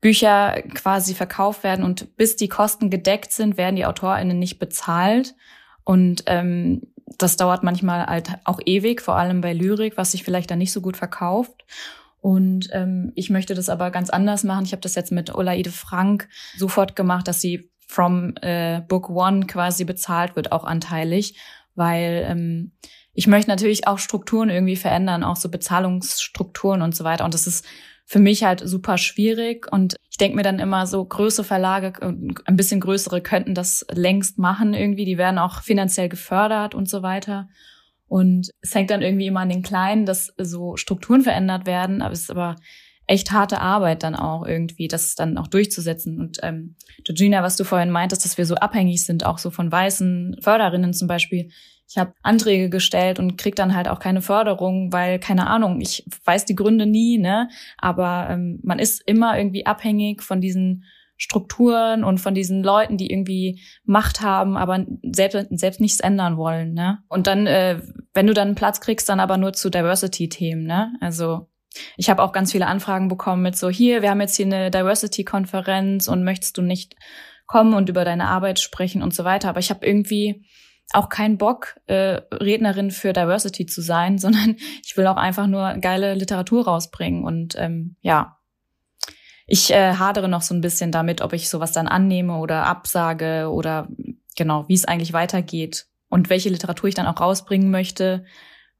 Bücher 0.00 0.62
quasi 0.74 1.14
verkauft 1.14 1.64
werden 1.64 1.84
und 1.84 2.16
bis 2.16 2.36
die 2.36 2.48
Kosten 2.48 2.90
gedeckt 2.90 3.32
sind, 3.32 3.56
werden 3.56 3.76
die 3.76 3.86
AutorInnen 3.86 4.38
nicht 4.38 4.58
bezahlt. 4.58 5.34
Und 5.84 6.24
ähm, 6.26 6.82
das 7.18 7.36
dauert 7.36 7.62
manchmal 7.62 8.06
halt 8.06 8.30
auch 8.44 8.60
ewig, 8.64 9.00
vor 9.00 9.16
allem 9.16 9.40
bei 9.40 9.52
Lyrik, 9.52 9.96
was 9.96 10.12
sich 10.12 10.22
vielleicht 10.22 10.50
dann 10.50 10.58
nicht 10.58 10.72
so 10.72 10.80
gut 10.80 10.96
verkauft. 10.96 11.64
Und 12.20 12.68
ähm, 12.72 13.12
ich 13.14 13.30
möchte 13.30 13.54
das 13.54 13.68
aber 13.68 13.90
ganz 13.90 14.10
anders 14.10 14.44
machen. 14.44 14.64
Ich 14.64 14.72
habe 14.72 14.82
das 14.82 14.94
jetzt 14.94 15.12
mit 15.12 15.34
Olaide 15.34 15.70
Frank 15.70 16.28
sofort 16.56 16.96
gemacht, 16.96 17.28
dass 17.28 17.40
sie 17.40 17.70
from 17.88 18.34
äh, 18.42 18.82
Book 18.86 19.08
One 19.10 19.46
quasi 19.46 19.84
bezahlt 19.84 20.36
wird, 20.36 20.52
auch 20.52 20.64
anteilig, 20.64 21.34
weil 21.74 22.24
ähm, 22.28 22.72
ich 23.14 23.26
möchte 23.26 23.50
natürlich 23.50 23.88
auch 23.88 23.98
Strukturen 23.98 24.50
irgendwie 24.50 24.76
verändern, 24.76 25.24
auch 25.24 25.36
so 25.36 25.50
Bezahlungsstrukturen 25.50 26.82
und 26.82 26.94
so 26.94 27.02
weiter. 27.02 27.24
Und 27.24 27.34
das 27.34 27.48
ist 27.48 27.66
für 28.04 28.20
mich 28.20 28.44
halt 28.44 28.60
super 28.64 28.96
schwierig. 28.96 29.66
Und 29.72 29.96
ich 30.10 30.18
denke 30.18 30.36
mir 30.36 30.42
dann 30.42 30.60
immer 30.60 30.86
so, 30.86 31.04
größere 31.04 31.44
Verlage, 31.44 31.92
ein 32.00 32.56
bisschen 32.56 32.80
größere 32.80 33.20
könnten 33.20 33.54
das 33.54 33.84
längst 33.90 34.38
machen 34.38 34.72
irgendwie. 34.72 35.04
Die 35.04 35.18
werden 35.18 35.38
auch 35.38 35.62
finanziell 35.62 36.08
gefördert 36.08 36.74
und 36.74 36.88
so 36.88 37.02
weiter. 37.02 37.48
Und 38.06 38.50
es 38.60 38.74
hängt 38.74 38.90
dann 38.90 39.02
irgendwie 39.02 39.26
immer 39.26 39.40
an 39.40 39.50
den 39.50 39.62
Kleinen, 39.62 40.06
dass 40.06 40.32
so 40.38 40.76
Strukturen 40.76 41.22
verändert 41.22 41.66
werden. 41.66 42.02
Aber 42.02 42.12
es 42.12 42.20
ist 42.20 42.30
aber 42.30 42.56
echt 43.08 43.32
harte 43.32 43.60
Arbeit 43.60 44.02
dann 44.04 44.14
auch 44.14 44.46
irgendwie, 44.46 44.86
das 44.86 45.14
dann 45.16 45.38
auch 45.38 45.48
durchzusetzen. 45.48 46.20
Und 46.20 46.38
ähm, 46.42 46.76
Georgina, 47.04 47.42
was 47.42 47.56
du 47.56 47.64
vorhin 47.64 47.90
meintest, 47.90 48.24
dass 48.24 48.38
wir 48.38 48.46
so 48.46 48.54
abhängig 48.54 49.04
sind, 49.04 49.26
auch 49.26 49.38
so 49.38 49.50
von 49.50 49.72
weißen 49.72 50.36
Förderinnen 50.40 50.92
zum 50.92 51.08
Beispiel 51.08 51.50
ich 51.90 51.96
habe 51.96 52.12
Anträge 52.22 52.68
gestellt 52.68 53.18
und 53.18 53.38
krieg 53.38 53.56
dann 53.56 53.74
halt 53.74 53.88
auch 53.88 53.98
keine 53.98 54.20
Förderung, 54.20 54.92
weil 54.92 55.18
keine 55.18 55.46
Ahnung, 55.46 55.80
ich 55.80 56.04
weiß 56.24 56.44
die 56.44 56.54
Gründe 56.54 56.84
nie, 56.84 57.16
ne? 57.16 57.48
Aber 57.78 58.28
ähm, 58.30 58.60
man 58.62 58.78
ist 58.78 59.02
immer 59.06 59.38
irgendwie 59.38 59.64
abhängig 59.64 60.22
von 60.22 60.42
diesen 60.42 60.84
Strukturen 61.16 62.04
und 62.04 62.18
von 62.18 62.34
diesen 62.34 62.62
Leuten, 62.62 62.98
die 62.98 63.10
irgendwie 63.10 63.62
Macht 63.84 64.20
haben, 64.20 64.58
aber 64.58 64.84
selbst, 65.02 65.48
selbst 65.50 65.80
nichts 65.80 66.00
ändern 66.00 66.36
wollen, 66.36 66.74
ne? 66.74 66.98
Und 67.08 67.26
dann, 67.26 67.46
äh, 67.46 67.80
wenn 68.12 68.26
du 68.26 68.34
dann 68.34 68.48
einen 68.48 68.54
Platz 68.54 68.82
kriegst, 68.82 69.08
dann 69.08 69.18
aber 69.18 69.38
nur 69.38 69.54
zu 69.54 69.70
Diversity-Themen, 69.70 70.64
ne? 70.64 70.94
Also 71.00 71.48
ich 71.96 72.10
habe 72.10 72.22
auch 72.22 72.32
ganz 72.32 72.52
viele 72.52 72.66
Anfragen 72.66 73.08
bekommen 73.08 73.42
mit 73.42 73.56
so, 73.56 73.68
hier, 73.68 74.02
wir 74.02 74.10
haben 74.10 74.20
jetzt 74.20 74.36
hier 74.36 74.46
eine 74.46 74.70
Diversity-Konferenz 74.70 76.08
und 76.08 76.24
möchtest 76.24 76.56
du 76.58 76.62
nicht 76.62 76.96
kommen 77.46 77.74
und 77.74 77.88
über 77.88 78.04
deine 78.04 78.28
Arbeit 78.28 78.60
sprechen 78.60 79.02
und 79.02 79.14
so 79.14 79.24
weiter. 79.24 79.48
Aber 79.48 79.60
ich 79.60 79.70
habe 79.70 79.86
irgendwie 79.86 80.44
auch 80.92 81.08
keinen 81.08 81.38
Bock, 81.38 81.78
äh, 81.86 82.20
Rednerin 82.32 82.90
für 82.90 83.12
Diversity 83.12 83.66
zu 83.66 83.82
sein, 83.82 84.18
sondern 84.18 84.56
ich 84.84 84.96
will 84.96 85.06
auch 85.06 85.16
einfach 85.16 85.46
nur 85.46 85.74
geile 85.74 86.14
Literatur 86.14 86.64
rausbringen. 86.64 87.24
Und 87.24 87.56
ähm, 87.58 87.96
ja, 88.00 88.38
ich 89.46 89.72
äh, 89.72 89.94
hadere 89.94 90.28
noch 90.28 90.42
so 90.42 90.54
ein 90.54 90.60
bisschen 90.60 90.92
damit, 90.92 91.22
ob 91.22 91.32
ich 91.32 91.48
sowas 91.48 91.72
dann 91.72 91.88
annehme 91.88 92.36
oder 92.36 92.66
absage 92.66 93.50
oder 93.50 93.88
genau, 94.36 94.68
wie 94.68 94.74
es 94.74 94.84
eigentlich 94.84 95.14
weitergeht 95.14 95.86
und 96.10 96.28
welche 96.30 96.50
Literatur 96.50 96.88
ich 96.88 96.94
dann 96.94 97.06
auch 97.06 97.20
rausbringen 97.20 97.70
möchte. 97.70 98.24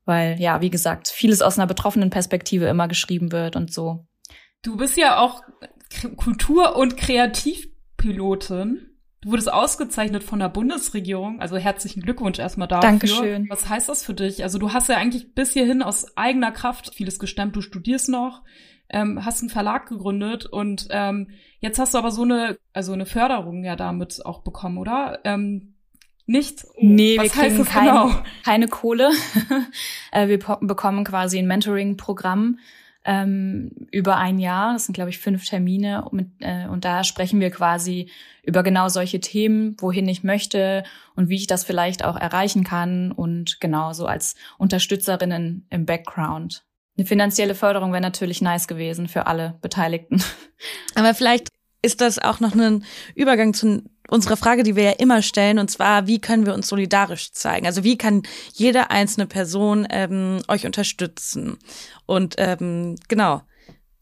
Weil, 0.08 0.40
ja, 0.40 0.62
wie 0.62 0.70
gesagt, 0.70 1.08
vieles 1.08 1.42
aus 1.42 1.58
einer 1.58 1.66
betroffenen 1.66 2.08
Perspektive 2.08 2.64
immer 2.64 2.88
geschrieben 2.88 3.30
wird 3.30 3.56
und 3.56 3.70
so. 3.70 4.06
Du 4.62 4.78
bist 4.78 4.96
ja 4.96 5.18
auch 5.18 5.42
Kultur- 6.16 6.76
und 6.76 6.96
Kreativpilotin. 6.96 8.86
Du 9.20 9.30
wurdest 9.30 9.52
ausgezeichnet 9.52 10.24
von 10.24 10.38
der 10.38 10.48
Bundesregierung, 10.48 11.42
also 11.42 11.58
herzlichen 11.58 12.00
Glückwunsch 12.00 12.38
erstmal 12.38 12.68
dafür. 12.68 12.88
Dankeschön. 12.88 13.50
Was 13.50 13.68
heißt 13.68 13.90
das 13.90 14.02
für 14.02 14.14
dich? 14.14 14.42
Also 14.44 14.58
du 14.58 14.72
hast 14.72 14.88
ja 14.88 14.96
eigentlich 14.96 15.34
bis 15.34 15.52
hierhin 15.52 15.82
aus 15.82 16.16
eigener 16.16 16.52
Kraft 16.52 16.94
vieles 16.94 17.18
gestemmt. 17.18 17.54
Du 17.54 17.60
studierst 17.60 18.08
noch, 18.08 18.44
ähm, 18.88 19.26
hast 19.26 19.42
einen 19.42 19.50
Verlag 19.50 19.90
gegründet 19.90 20.46
und 20.46 20.88
ähm, 20.88 21.32
jetzt 21.60 21.78
hast 21.78 21.92
du 21.92 21.98
aber 21.98 22.12
so 22.12 22.22
eine, 22.22 22.56
also 22.72 22.94
eine 22.94 23.04
Förderung 23.04 23.62
ja 23.62 23.76
damit 23.76 24.24
auch 24.24 24.42
bekommen, 24.42 24.78
oder? 24.78 25.18
Ähm, 25.24 25.74
nicht? 26.28 26.66
Nee, 26.78 27.16
Was 27.16 27.24
wir 27.24 27.30
kriegen 27.30 27.64
kein, 27.64 27.86
genau? 27.86 28.10
keine 28.44 28.68
Kohle. 28.68 29.10
Äh, 30.10 30.28
wir 30.28 30.38
bekommen 30.38 31.04
quasi 31.04 31.38
ein 31.38 31.46
Mentoring-Programm 31.46 32.58
ähm, 33.04 33.70
über 33.90 34.16
ein 34.16 34.38
Jahr. 34.38 34.72
Das 34.72 34.86
sind, 34.86 34.94
glaube 34.94 35.10
ich, 35.10 35.18
fünf 35.18 35.44
Termine. 35.44 36.06
Mit, 36.12 36.28
äh, 36.40 36.66
und 36.66 36.84
da 36.84 37.04
sprechen 37.04 37.40
wir 37.40 37.50
quasi 37.50 38.10
über 38.42 38.62
genau 38.62 38.88
solche 38.88 39.20
Themen, 39.20 39.76
wohin 39.78 40.08
ich 40.08 40.24
möchte 40.24 40.82
und 41.14 41.28
wie 41.28 41.36
ich 41.36 41.46
das 41.46 41.64
vielleicht 41.64 42.04
auch 42.04 42.16
erreichen 42.16 42.64
kann 42.64 43.12
und 43.12 43.60
genau 43.60 43.92
so 43.92 44.06
als 44.06 44.34
Unterstützerinnen 44.56 45.66
im 45.68 45.84
Background. 45.84 46.64
Eine 46.96 47.06
finanzielle 47.06 47.54
Förderung 47.54 47.92
wäre 47.92 48.02
natürlich 48.02 48.42
nice 48.42 48.66
gewesen 48.66 49.08
für 49.08 49.26
alle 49.26 49.58
Beteiligten. 49.60 50.22
Aber 50.94 51.14
vielleicht 51.14 51.48
ist 51.80 52.00
das 52.00 52.18
auch 52.18 52.40
noch 52.40 52.54
ein 52.54 52.84
Übergang 53.14 53.54
zu 53.54 53.84
unserer 54.08 54.36
Frage, 54.36 54.62
die 54.62 54.74
wir 54.74 54.82
ja 54.82 54.92
immer 54.92 55.22
stellen, 55.22 55.58
und 55.58 55.70
zwar, 55.70 56.06
wie 56.06 56.20
können 56.20 56.46
wir 56.46 56.54
uns 56.54 56.68
solidarisch 56.68 57.32
zeigen? 57.32 57.66
Also 57.66 57.84
wie 57.84 57.98
kann 57.98 58.22
jede 58.52 58.90
einzelne 58.90 59.26
Person 59.26 59.86
ähm, 59.90 60.40
euch 60.48 60.66
unterstützen? 60.66 61.58
Und 62.06 62.34
ähm, 62.38 62.96
genau, 63.08 63.42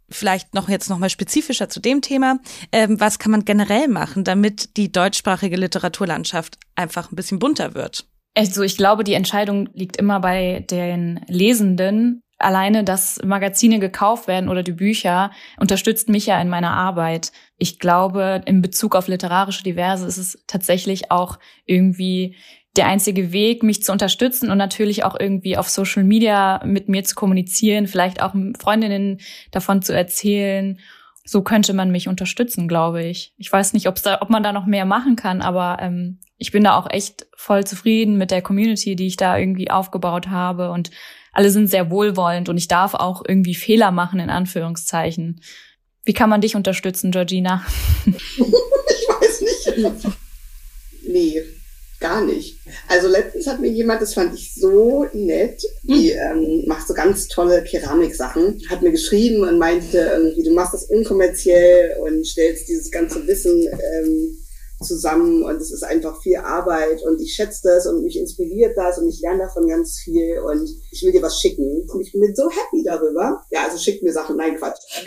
vielleicht 0.09 0.55
noch 0.55 0.69
jetzt 0.69 0.89
noch 0.89 0.99
mal 0.99 1.11
spezifischer 1.11 1.69
zu 1.69 1.81
dem 1.81 2.01
Thema. 2.01 2.39
Ähm, 2.73 3.01
was 3.01 3.19
kann 3.19 3.33
man 3.33 3.45
generell 3.45 3.89
machen, 3.89 4.25
damit 4.25 4.77
die 4.77 4.93
deutschsprachige 4.93 5.57
Literaturlandschaft 5.57 6.59
einfach 6.77 7.11
ein 7.11 7.17
bisschen 7.17 7.39
bunter 7.39 7.75
wird? 7.75 8.07
Also 8.35 8.63
ich 8.63 8.77
glaube, 8.77 9.03
die 9.03 9.15
Entscheidung 9.15 9.69
liegt 9.73 9.97
immer 9.97 10.21
bei 10.21 10.65
den 10.71 11.21
Lesenden, 11.27 12.21
alleine, 12.39 12.85
dass 12.85 13.21
Magazine 13.25 13.79
gekauft 13.79 14.29
werden 14.29 14.49
oder 14.49 14.63
die 14.63 14.73
Bücher, 14.73 15.31
unterstützt 15.59 16.09
mich 16.09 16.27
ja 16.27 16.41
in 16.41 16.49
meiner 16.49 16.73
Arbeit. 16.73 17.33
Ich 17.59 17.79
glaube, 17.79 18.43
in 18.45 18.63
Bezug 18.63 18.95
auf 18.95 19.09
literarische 19.09 19.63
Diverse 19.63 20.07
ist 20.07 20.19
es 20.19 20.43
tatsächlich 20.47 21.11
auch 21.11 21.39
irgendwie 21.65 22.37
der 22.77 22.87
einzige 22.87 23.33
Weg, 23.33 23.63
mich 23.63 23.83
zu 23.83 23.93
unterstützen 23.93 24.51
und 24.51 24.59
natürlich 24.59 25.05
auch 25.05 25.19
irgendwie 25.19 25.57
auf 25.57 25.69
Social 25.69 26.05
Media 26.05 26.63
mit 26.65 26.89
mir 26.89 27.05
zu 27.05 27.15
kommunizieren, 27.15 27.87
vielleicht 27.87 28.23
auch 28.23 28.35
Freundinnen 28.59 29.19
davon 29.51 29.81
zu 29.81 29.95
erzählen. 29.95 30.79
So 31.25 31.43
könnte 31.43 31.73
man 31.73 31.91
mich 31.91 32.07
unterstützen, 32.07 32.69
glaube 32.69 33.03
ich. 33.03 33.33
Ich 33.39 33.51
weiß 33.51 33.73
nicht, 33.73 33.87
da, 34.05 34.21
ob 34.21 34.31
man 34.31 34.43
da 34.43 34.53
noch 34.53 34.67
mehr 34.67 34.85
machen 34.85 35.17
kann, 35.17 35.41
aber 35.41 35.79
ähm, 35.81 36.21
ich 36.37 36.53
bin 36.53 36.65
da 36.65 36.77
auch 36.77 36.89
echt 36.91 37.27
voll 37.35 37.65
zufrieden 37.65 38.19
mit 38.19 38.31
der 38.31 38.43
Community, 38.43 38.95
die 38.95 39.07
ich 39.07 39.17
da 39.17 39.37
irgendwie 39.39 39.71
aufgebaut 39.71 40.29
habe 40.29 40.71
und 40.71 40.91
alle 41.37 41.51
sind 41.51 41.69
sehr 41.69 41.91
wohlwollend 41.91 42.49
und 42.49 42.57
ich 42.57 42.67
darf 42.67 42.95
auch 42.95 43.23
irgendwie 43.29 43.55
Fehler 43.55 43.91
machen, 43.91 44.21
in 44.21 44.31
Anführungszeichen. 44.31 45.43
Wie 46.03 46.15
kann 46.15 46.31
man 46.31 46.41
dich 46.41 46.57
unterstützen, 46.57 47.11
Georgina? 47.11 47.63
ich 48.07 48.17
weiß 48.41 49.41
nicht. 49.43 50.17
Nee, 51.07 51.43
gar 52.01 52.25
nicht. 52.25 52.59
Also 52.89 53.09
letztens 53.09 53.47
hat 53.49 53.61
mir 53.61 53.69
jemand, 53.69 54.01
das 54.01 54.15
fand 54.15 54.33
ich 54.35 54.55
so 54.55 55.07
nett, 55.13 55.63
die 55.83 56.15
hm. 56.15 56.39
ähm, 56.39 56.65
macht 56.69 56.89
so 56.89 56.95
ganz 56.95 57.29
tolle 57.29 57.63
Keramiksachen, 57.65 58.63
hat 58.71 58.81
mir 58.81 58.93
geschrieben 58.93 59.47
und 59.47 59.59
meinte 59.59 59.99
irgendwie, 59.99 60.43
du 60.43 60.55
machst 60.55 60.73
das 60.73 60.85
unkommerziell 60.85 61.97
und 62.01 62.27
stellst 62.27 62.67
dieses 62.67 62.91
ganze 62.91 63.27
Wissen 63.27 63.63
ähm, 63.63 64.39
zusammen 64.85 65.43
und 65.43 65.57
es 65.57 65.73
ist 65.73 65.83
einfach 65.83 66.21
viel 66.21 66.37
Arbeit 66.37 67.03
und 67.03 67.21
ich 67.21 67.33
schätze 67.35 67.61
das 67.65 67.87
und 67.87 68.03
mich 68.03 68.19
inspiriert 68.19 68.77
das 68.77 68.99
und 68.99 69.09
ich 69.09 69.21
lerne 69.21 69.45
davon 69.45 69.67
ganz 69.67 69.99
viel 69.99 70.39
und 70.41 70.69
ich 70.91 71.03
will 71.03 71.13
dir 71.13 71.23
was 71.23 71.41
schicken 71.41 71.89
und 71.89 72.01
ich 72.01 72.13
bin 72.13 72.35
so 72.35 72.51
happy 72.51 72.83
darüber. 72.85 73.43
Ja, 73.51 73.65
also 73.65 73.79
schickt 73.79 74.03
mir 74.03 74.13
Sachen, 74.13 74.37
nein 74.37 74.57
Quatsch. 74.57 74.81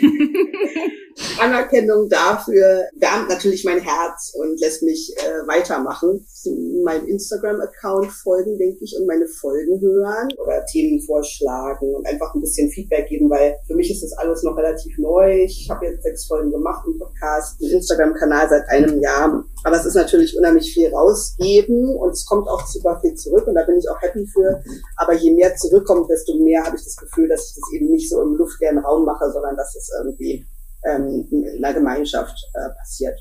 Anerkennung 1.40 2.08
dafür 2.08 2.84
wärmt 2.96 3.28
natürlich 3.28 3.64
mein 3.64 3.80
Herz 3.80 4.32
und 4.34 4.58
lässt 4.60 4.82
mich 4.82 5.14
äh, 5.16 5.46
weitermachen. 5.46 6.26
Meinem 6.84 7.06
Instagram-Account 7.06 8.10
folgen, 8.12 8.58
denke 8.58 8.84
ich, 8.84 8.96
und 8.98 9.06
meine 9.06 9.26
Folgen 9.26 9.80
hören 9.80 10.28
oder 10.38 10.64
Themen 10.66 11.00
vorschlagen 11.00 11.94
und 11.94 12.06
einfach 12.06 12.34
ein 12.34 12.40
bisschen 12.40 12.70
Feedback 12.70 13.08
geben, 13.08 13.28
weil 13.28 13.56
für 13.66 13.74
mich 13.74 13.90
ist 13.90 14.02
das 14.02 14.12
alles 14.12 14.42
noch 14.42 14.56
relativ 14.56 14.96
neu. 14.98 15.42
Ich 15.42 15.68
habe 15.70 15.86
jetzt 15.86 16.02
sechs 16.02 16.26
Folgen 16.26 16.50
gemacht 16.50 16.86
im 16.86 16.98
Podcast, 16.98 17.60
einen 17.60 17.72
Instagram-Kanal 17.72 18.48
seit 18.48 18.68
einem 18.68 19.00
Jahr. 19.00 19.44
Aber 19.64 19.76
es 19.76 19.84
ist 19.84 19.94
natürlich 19.94 20.36
unheimlich 20.36 20.72
viel 20.72 20.88
rausgeben 20.88 21.96
und 21.96 22.10
es 22.10 22.24
kommt 22.24 22.48
auch 22.48 22.66
super 22.66 22.98
viel 23.00 23.14
zurück 23.14 23.46
und 23.46 23.54
da 23.54 23.64
bin 23.64 23.78
ich 23.78 23.88
auch 23.90 24.00
happy 24.00 24.26
für. 24.26 24.62
Aber 24.96 25.14
je 25.14 25.32
mehr 25.32 25.54
zurückkommt, 25.56 26.08
desto 26.10 26.34
mehr 26.42 26.64
habe 26.64 26.76
ich 26.76 26.84
das 26.84 26.96
Gefühl, 26.96 27.28
dass 27.28 27.50
ich 27.50 27.56
das 27.56 27.72
eben 27.74 27.90
nicht 27.90 28.08
so 28.08 28.22
im 28.22 28.36
luftleeren 28.36 28.78
Raum 28.78 29.04
mache, 29.04 29.30
sondern 29.30 29.56
dass 29.56 29.74
es 29.76 29.90
irgendwie 29.98 30.46
ähm, 30.84 31.28
in 31.30 31.64
einer 31.64 31.74
Gemeinschaft 31.74 32.36
äh, 32.54 32.70
passiert. 32.78 33.18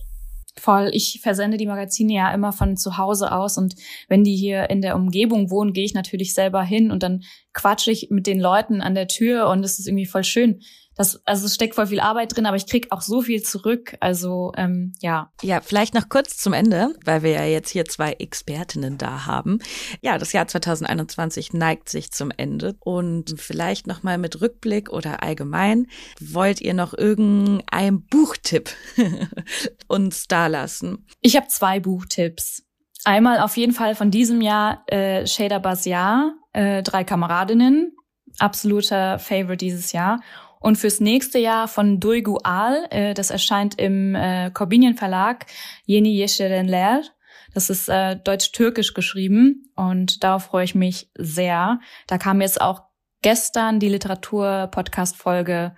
Voll. 0.58 0.90
Ich 0.94 1.20
versende 1.22 1.58
die 1.58 1.66
Magazine 1.66 2.14
ja 2.14 2.34
immer 2.34 2.52
von 2.52 2.76
zu 2.76 2.98
Hause 2.98 3.32
aus 3.32 3.58
und 3.58 3.76
wenn 4.08 4.24
die 4.24 4.36
hier 4.36 4.70
in 4.70 4.82
der 4.82 4.96
Umgebung 4.96 5.50
wohnen, 5.52 5.74
gehe 5.74 5.86
ich 5.86 5.94
natürlich 5.94 6.34
selber 6.34 6.64
hin 6.64 6.92
und 6.92 7.02
dann 7.04 7.24
quatsche 7.54 7.92
ich 7.92 8.10
mit 8.10 8.28
den 8.28 8.40
Leuten 8.40 8.82
an 8.82 8.96
der 8.96 9.08
Tür 9.08 9.48
und 9.50 9.64
es 9.64 9.80
ist 9.80 9.88
irgendwie 9.88 10.06
voll 10.06 10.24
schön, 10.24 10.62
das, 11.00 11.26
also 11.26 11.46
es 11.46 11.56
steckt 11.56 11.76
voll 11.76 11.88
viel 11.88 12.02
Arbeit 12.02 12.36
drin, 12.36 12.46
aber 12.46 12.58
ich 12.58 12.68
krieg 12.68 12.88
auch 12.90 13.00
so 13.00 13.22
viel 13.22 13.42
zurück. 13.42 13.96
Also 14.02 14.52
ähm, 14.58 14.92
ja. 15.00 15.32
Ja, 15.42 15.62
vielleicht 15.62 15.94
noch 15.94 16.10
kurz 16.10 16.36
zum 16.36 16.52
Ende, 16.52 16.94
weil 17.06 17.24
wir 17.24 17.32
ja 17.32 17.46
jetzt 17.46 17.70
hier 17.70 17.86
zwei 17.86 18.12
Expertinnen 18.12 18.98
da 18.98 19.26
haben. 19.26 19.60
Ja, 20.02 20.18
das 20.18 20.34
Jahr 20.34 20.46
2021 20.50 21.54
neigt 21.54 21.88
sich 21.88 22.12
zum 22.12 22.34
Ende 22.36 22.76
und 22.82 23.40
vielleicht 23.40 23.88
noch 23.88 24.04
mal 24.04 24.18
mit 24.18 24.42
Rückblick 24.42 24.90
oder 24.90 25.24
allgemein 25.24 25.88
wollt 26.20 26.60
ihr 26.60 26.74
noch 26.74 26.94
irgendein 26.94 28.02
Buchtipp 28.02 28.70
uns 29.88 30.28
da 30.28 30.48
lassen? 30.48 31.08
Ich 31.22 31.38
habe 31.38 31.48
zwei 31.48 31.80
Buchtipps. 31.80 32.66
Einmal 33.06 33.40
auf 33.40 33.56
jeden 33.56 33.72
Fall 33.72 33.96
von 33.96 34.12
diesem 34.12 34.42
Jahr 34.42 34.84
äh, 34.88 35.26
Shader 35.26 35.62
Basiar, 35.62 36.34
äh, 36.52 36.84
drei 36.84 37.06
Kameradinnen, 37.06 37.96
absoluter 38.38 39.18
Favorite 39.18 39.64
dieses 39.64 39.94
Jahr. 39.94 40.20
Und 40.60 40.78
fürs 40.78 41.00
nächste 41.00 41.40
Jahr 41.40 41.68
von 41.68 42.00
Duygu 42.00 42.38
Al, 42.44 42.86
äh, 42.90 43.14
das 43.14 43.32
erscheint 43.32 43.80
im 43.80 44.16
äh, 44.16 44.52
Corbinian 44.54 44.96
Verlag, 44.96 45.46
Yeni 45.86 46.16
Yeşerenler. 46.16 47.04
Das 47.54 47.70
ist 47.70 47.90
äh, 47.90 48.16
deutsch-türkisch 48.16 48.94
geschrieben 48.94 49.72
und 49.76 50.24
darauf 50.24 50.44
freue 50.44 50.66
ich 50.66 50.76
mich 50.76 51.12
sehr. 51.18 51.80
Da 52.08 52.18
kam 52.18 52.42
jetzt 52.42 52.62
auch 52.62 52.84
gestern 53.22 53.80
die 53.80 53.90
Literatur-Podcast-Folge 53.90 55.76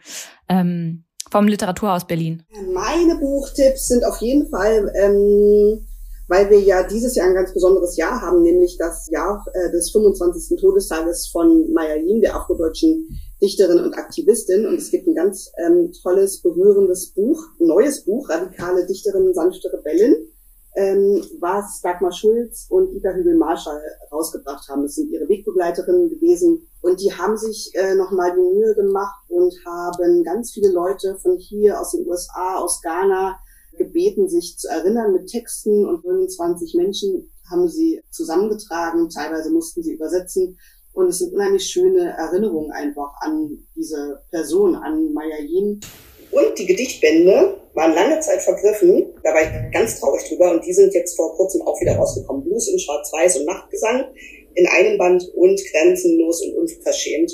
ähm, 0.50 1.06
vom 1.32 1.48
Literaturhaus 1.48 2.06
Berlin. 2.06 2.44
Meine 2.74 3.15
Buchtipps 3.15 3.88
sind 3.88 4.04
auf 4.04 4.17
jeden 4.17 4.50
Fall, 4.50 4.91
ähm, 4.96 5.88
weil 6.28 6.50
wir 6.50 6.60
ja 6.60 6.84
dieses 6.84 7.15
Jahr 7.15 7.28
ein 7.28 7.36
ganz 7.36 7.54
besonderes 7.54 7.96
Jahr 7.96 8.22
haben, 8.22 8.41
nämlich 8.41 8.78
das 8.78 9.10
Jahr 9.10 9.46
äh, 9.54 9.72
des 9.72 9.91
25. 9.91 10.60
Todestages 10.60 11.30
von 11.32 11.72
Maya 11.74 11.96
Yim, 11.96 12.22
der 12.22 12.36
afrodeutschen 12.36 13.08
Dichterin 13.41 13.80
und 13.80 13.95
Aktivistin. 13.95 14.65
Und 14.65 14.75
es 14.75 14.91
gibt 14.91 15.08
ein 15.08 15.15
ganz 15.15 15.51
ähm, 15.58 15.91
tolles, 16.04 16.41
berührendes 16.41 17.13
Buch, 17.13 17.43
neues 17.60 18.06
Buch, 18.06 18.30
Radikale 18.30 18.86
Dichterinnen, 18.86 19.34
sanfte 19.34 19.71
Rebellen, 19.73 20.15
ähm, 20.75 21.23
was 21.39 21.82
Dagmar 21.82 22.12
Schulz 22.12 22.67
und 22.69 22.93
Ida 22.93 23.12
Hübel-Marschall 23.12 23.82
rausgebracht 24.12 24.69
haben. 24.69 24.84
Das 24.84 24.95
sind 24.95 25.12
ihre 25.12 25.27
Wegbegleiterinnen 25.27 26.10
gewesen. 26.10 26.67
Und 26.82 27.01
die 27.01 27.12
haben 27.12 27.38
sich 27.38 27.71
äh, 27.73 27.95
nochmal 27.95 28.34
die 28.36 28.58
Mühe 28.58 28.75
gemacht 28.75 29.25
und 29.30 29.54
haben 29.65 30.23
ganz 30.23 30.51
viele 30.51 30.71
Leute 30.71 31.17
von 31.17 31.38
hier 31.38 31.80
aus 31.80 31.91
den 31.91 32.08
USA, 32.08 32.58
aus 32.58 32.82
Ghana 32.82 33.39
gebeten, 33.77 34.30
sich 34.30 34.58
zu 34.58 34.67
erinnern 34.69 35.13
mit 35.13 35.27
Texten. 35.27 35.86
Und 35.86 36.01
25 36.01 36.75
Menschen 36.75 37.32
haben 37.49 37.67
sie 37.67 38.01
zusammengetragen, 38.12 39.10
teilweise 39.10 39.51
mussten 39.51 39.84
sie 39.84 39.93
übersetzen 39.93 40.58
und 40.93 41.08
es 41.08 41.19
sind 41.19 41.34
unheimlich 41.34 41.63
schöne 41.63 42.15
Erinnerungen 42.17 42.71
einfach 42.71 43.13
an 43.21 43.65
diese 43.75 44.21
Person, 44.30 44.75
an 44.75 45.13
Maya 45.13 45.39
Yin. 45.39 45.80
Und 46.32 46.58
die 46.58 46.65
Gedichtbände 46.65 47.58
waren 47.73 47.93
lange 47.93 48.19
Zeit 48.19 48.41
vergriffen. 48.41 49.13
Da 49.23 49.34
war 49.34 49.41
ich 49.41 49.73
ganz 49.73 49.99
traurig 49.99 50.23
drüber. 50.27 50.51
Und 50.51 50.65
die 50.65 50.73
sind 50.73 50.93
jetzt 50.93 51.15
vor 51.15 51.36
kurzem 51.36 51.62
auch 51.63 51.80
wieder 51.82 51.95
rausgekommen. 51.95 52.43
Blues 52.43 52.67
in 52.67 52.80
Schwarz-Weiß 52.80 53.38
und 53.38 53.45
Nachtgesang 53.45 54.06
in 54.56 54.67
einem 54.67 54.97
Band 54.97 55.23
und 55.36 55.62
Grenzenlos 55.71 56.41
und 56.43 56.56
Unverschämt. 56.58 57.32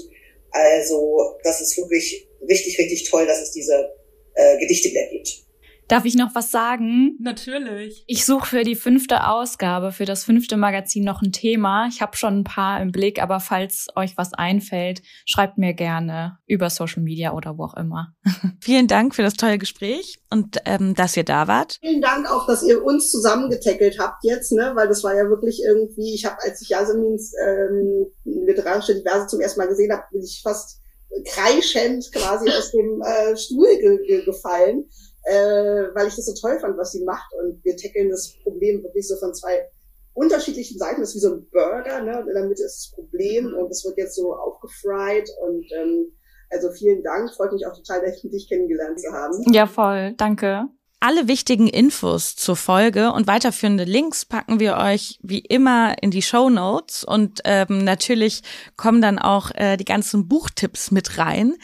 Also 0.52 1.36
das 1.44 1.62
ist 1.62 1.78
wirklich 1.78 2.28
richtig, 2.48 2.78
richtig 2.80 3.10
toll, 3.10 3.26
dass 3.26 3.42
es 3.42 3.52
diese 3.52 3.94
äh, 4.34 4.58
Gedichte 4.60 4.90
wieder 4.90 5.08
gibt. 5.12 5.47
Darf 5.88 6.04
ich 6.04 6.16
noch 6.16 6.36
was 6.36 6.52
sagen? 6.52 7.16
Natürlich. 7.22 8.04
Ich 8.08 8.26
suche 8.26 8.46
für 8.46 8.64
die 8.64 8.76
fünfte 8.76 9.26
Ausgabe, 9.26 9.94
für 9.94 10.04
das 10.04 10.26
fünfte 10.26 10.58
Magazin 10.58 11.06
noch 11.06 11.22
ein 11.22 11.32
Thema. 11.32 11.88
Ich 11.88 12.02
habe 12.02 12.18
schon 12.18 12.40
ein 12.40 12.44
paar 12.44 12.82
im 12.82 12.92
Blick, 12.92 13.22
aber 13.22 13.40
falls 13.40 13.88
euch 13.96 14.18
was 14.18 14.34
einfällt, 14.34 15.02
schreibt 15.26 15.58
mir 15.58 15.74
gerne 15.74 16.40
über 16.46 16.70
Social 16.70 17.02
Media 17.02 17.32
oder 17.32 17.58
wo 17.58 17.64
auch 17.64 17.78
immer. 17.78 18.14
Vielen 18.62 18.88
Dank 18.88 19.16
für 19.16 19.22
das 19.22 19.36
tolle 19.36 19.58
Gespräch 19.58 20.20
und 20.30 20.58
ähm, 20.66 20.94
dass 20.94 21.16
ihr 21.16 21.24
da 21.24 21.48
wart. 21.48 21.78
Vielen 21.80 22.02
Dank 22.02 22.30
auch, 22.30 22.48
dass 22.48 22.64
ihr 22.64 22.84
uns 22.84 23.10
zusammengetackelt 23.10 23.98
habt 23.98 24.26
jetzt, 24.26 24.52
ne? 24.52 24.74
weil 24.76 24.90
das 24.90 25.06
war 25.06 25.16
ja 25.16 25.30
wirklich 25.30 25.62
irgendwie, 25.66 26.14
ich 26.14 26.26
habe, 26.26 26.36
als 26.42 26.62
ich 26.62 26.68
Jasmins 26.68 27.32
ähm, 27.46 28.08
literarische 28.26 28.96
Diverse 28.96 29.28
zum 29.28 29.40
ersten 29.40 29.62
Mal 29.62 29.70
gesehen 29.70 29.94
habe, 29.94 30.04
bin 30.12 30.22
ich 30.22 30.42
fast 30.44 30.82
kreischend 31.26 32.12
quasi 32.12 32.50
aus 32.50 32.72
dem 32.72 33.02
äh, 33.02 33.38
Stuhl 33.38 33.68
ge 33.80 34.06
ge 34.06 34.26
gefallen 34.26 34.90
äh, 35.28 35.94
weil 35.94 36.08
ich 36.08 36.16
das 36.16 36.26
so 36.26 36.34
toll 36.34 36.58
fand, 36.60 36.78
was 36.78 36.92
sie 36.92 37.04
macht. 37.04 37.32
Und 37.42 37.64
wir 37.64 37.76
tackeln 37.76 38.10
das 38.10 38.34
Problem 38.44 38.82
wirklich 38.84 39.08
so 39.08 39.18
von 39.18 39.34
zwei 39.34 39.70
unterschiedlichen 40.14 40.78
Seiten. 40.80 41.02
Das 41.02 41.10
ist 41.10 41.16
wie 41.16 41.28
so 41.28 41.34
ein 41.34 41.50
Burger, 41.52 42.02
ne? 42.02 42.26
in 42.28 42.34
der 42.34 42.46
Mitte 42.46 42.64
ist 42.64 42.78
das 42.78 42.92
Problem 42.96 43.54
und 43.54 43.70
es 43.70 43.86
wird 43.86 43.98
jetzt 43.98 44.16
so 44.16 44.34
aufgefried 44.34 45.30
und 45.46 45.66
ähm, 45.74 46.12
also 46.50 46.72
vielen 46.72 47.04
Dank. 47.04 47.34
Freut 47.36 47.52
mich 47.52 47.68
auch 47.68 47.76
total, 47.76 48.02
dich 48.02 48.48
kennengelernt 48.48 49.00
zu 49.00 49.12
haben. 49.12 49.54
Ja, 49.54 49.68
voll. 49.68 50.14
Danke. 50.18 50.68
Alle 51.00 51.28
wichtigen 51.28 51.68
Infos 51.68 52.36
zur 52.36 52.56
Folge 52.56 53.12
und 53.12 53.28
weiterführende 53.28 53.84
Links 53.84 54.26
packen 54.26 54.60
wir 54.60 54.78
euch 54.78 55.20
wie 55.22 55.40
immer 55.40 56.02
in 56.02 56.10
die 56.10 56.24
Show 56.24 56.50
Notes 56.50 57.04
und 57.04 57.42
ähm, 57.44 57.84
natürlich 57.84 58.42
kommen 58.78 59.02
dann 59.02 59.20
auch 59.20 59.52
äh, 59.54 59.78
die 59.78 59.86
ganzen 59.86 60.28
Buchtipps 60.28 60.90
mit 60.90 61.20
rein. 61.20 61.56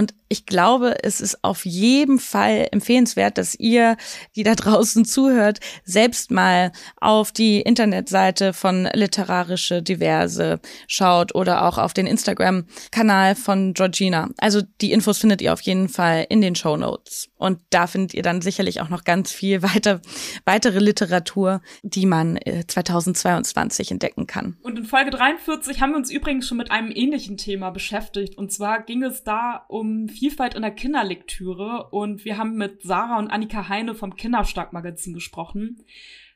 Und 0.00 0.14
ich 0.30 0.46
glaube, 0.46 0.96
es 1.02 1.20
ist 1.20 1.44
auf 1.44 1.66
jeden 1.66 2.18
Fall 2.18 2.68
empfehlenswert, 2.72 3.36
dass 3.36 3.54
ihr, 3.54 3.98
die 4.34 4.44
da 4.44 4.54
draußen 4.56 5.04
zuhört, 5.04 5.60
selbst 5.84 6.30
mal 6.30 6.72
auf 6.96 7.32
die 7.32 7.60
Internetseite 7.60 8.54
von 8.54 8.88
Literarische 8.94 9.82
Diverse 9.82 10.58
schaut 10.86 11.34
oder 11.34 11.66
auch 11.66 11.76
auf 11.76 11.92
den 11.92 12.06
Instagram-Kanal 12.06 13.34
von 13.34 13.74
Georgina. 13.74 14.30
Also 14.38 14.62
die 14.80 14.92
Infos 14.92 15.18
findet 15.18 15.42
ihr 15.42 15.52
auf 15.52 15.60
jeden 15.60 15.90
Fall 15.90 16.24
in 16.30 16.40
den 16.40 16.54
Show 16.54 16.78
Notes. 16.78 17.28
Und 17.36 17.60
da 17.68 17.86
findet 17.86 18.14
ihr 18.14 18.22
dann 18.22 18.40
sicherlich 18.40 18.80
auch 18.80 18.88
noch 18.88 19.04
ganz 19.04 19.32
viel 19.32 19.60
weiter, 19.62 20.00
weitere 20.46 20.78
Literatur, 20.78 21.60
die 21.82 22.06
man 22.06 22.38
2022 22.68 23.90
äh, 23.90 23.92
entdecken 23.92 24.26
kann. 24.26 24.56
Und 24.62 24.78
in 24.78 24.86
Folge 24.86 25.10
43 25.10 25.82
haben 25.82 25.90
wir 25.90 25.98
uns 25.98 26.10
übrigens 26.10 26.48
schon 26.48 26.56
mit 26.56 26.70
einem 26.70 26.90
ähnlichen 26.90 27.36
Thema 27.36 27.68
beschäftigt. 27.68 28.38
Und 28.38 28.50
zwar 28.50 28.82
ging 28.82 29.02
es 29.02 29.24
da 29.24 29.66
um 29.90 30.08
Vielfalt 30.08 30.54
in 30.54 30.62
der 30.62 30.70
Kinderlektüre 30.70 31.88
und 31.90 32.24
wir 32.24 32.38
haben 32.38 32.56
mit 32.56 32.82
Sarah 32.82 33.18
und 33.18 33.28
Annika 33.28 33.68
Heine 33.68 33.94
vom 33.94 34.14
Kinderstark-Magazin 34.14 35.14
gesprochen. 35.14 35.84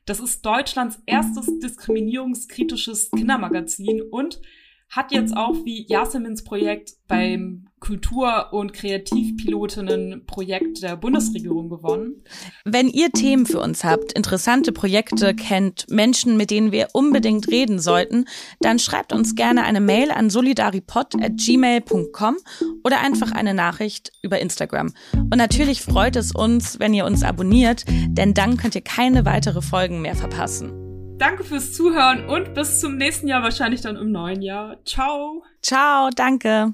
Das 0.05 0.19
ist 0.19 0.45
Deutschlands 0.45 1.01
erstes 1.05 1.59
diskriminierungskritisches 1.59 3.11
Kindermagazin 3.11 4.01
und 4.01 4.41
hat 4.89 5.11
jetzt 5.11 5.35
auch 5.35 5.55
wie 5.65 5.85
Yasemins 5.87 6.43
Projekt 6.43 6.93
beim 7.07 7.65
Kultur- 7.79 8.51
und 8.51 8.73
Kreativpilotinnen-Projekt 8.73 10.81
der 10.81 10.95
Bundesregierung 10.95 11.69
gewonnen. 11.69 12.23
Wenn 12.63 12.87
ihr 12.87 13.11
Themen 13.11 13.45
für 13.45 13.59
uns 13.59 13.83
habt, 13.83 14.13
interessante 14.13 14.71
Projekte 14.71 15.35
kennt, 15.35 15.85
Menschen, 15.89 16.35
mit 16.37 16.49
denen 16.49 16.71
wir 16.71 16.87
unbedingt 16.93 17.47
reden 17.49 17.77
sollten, 17.79 18.25
dann 18.59 18.79
schreibt 18.79 19.13
uns 19.13 19.35
gerne 19.35 19.65
eine 19.65 19.81
Mail 19.81 20.09
an 20.09 20.31
solidaripod.gmail.com 20.31 22.37
oder 22.83 23.01
einfach 23.01 23.33
eine 23.33 23.53
Nachricht 23.53 24.13
über 24.23 24.39
Instagram. 24.39 24.91
Und 25.13 25.37
natürlich 25.37 25.81
freut 25.81 26.15
es 26.15 26.31
uns, 26.31 26.79
wenn 26.79 26.95
ihr 26.95 27.05
uns 27.05 27.21
abonniert, 27.23 27.85
denn 28.07 28.33
dann 28.33 28.57
könnt 28.57 28.73
ihr 28.73 28.81
keine 28.81 29.25
weitere 29.25 29.61
Folgen 29.61 30.01
mehr 30.01 30.15
verpassen. 30.15 30.84
Danke 31.17 31.45
fürs 31.45 31.71
Zuhören 31.73 32.27
und 32.27 32.53
bis 32.53 32.81
zum 32.81 32.97
nächsten 32.97 33.27
Jahr, 33.27 33.41
wahrscheinlich 33.41 33.79
dann 33.81 33.95
im 33.95 34.11
neuen 34.11 34.41
Jahr. 34.41 34.77
Ciao. 34.83 35.43
Ciao, 35.61 36.09
danke. 36.13 36.73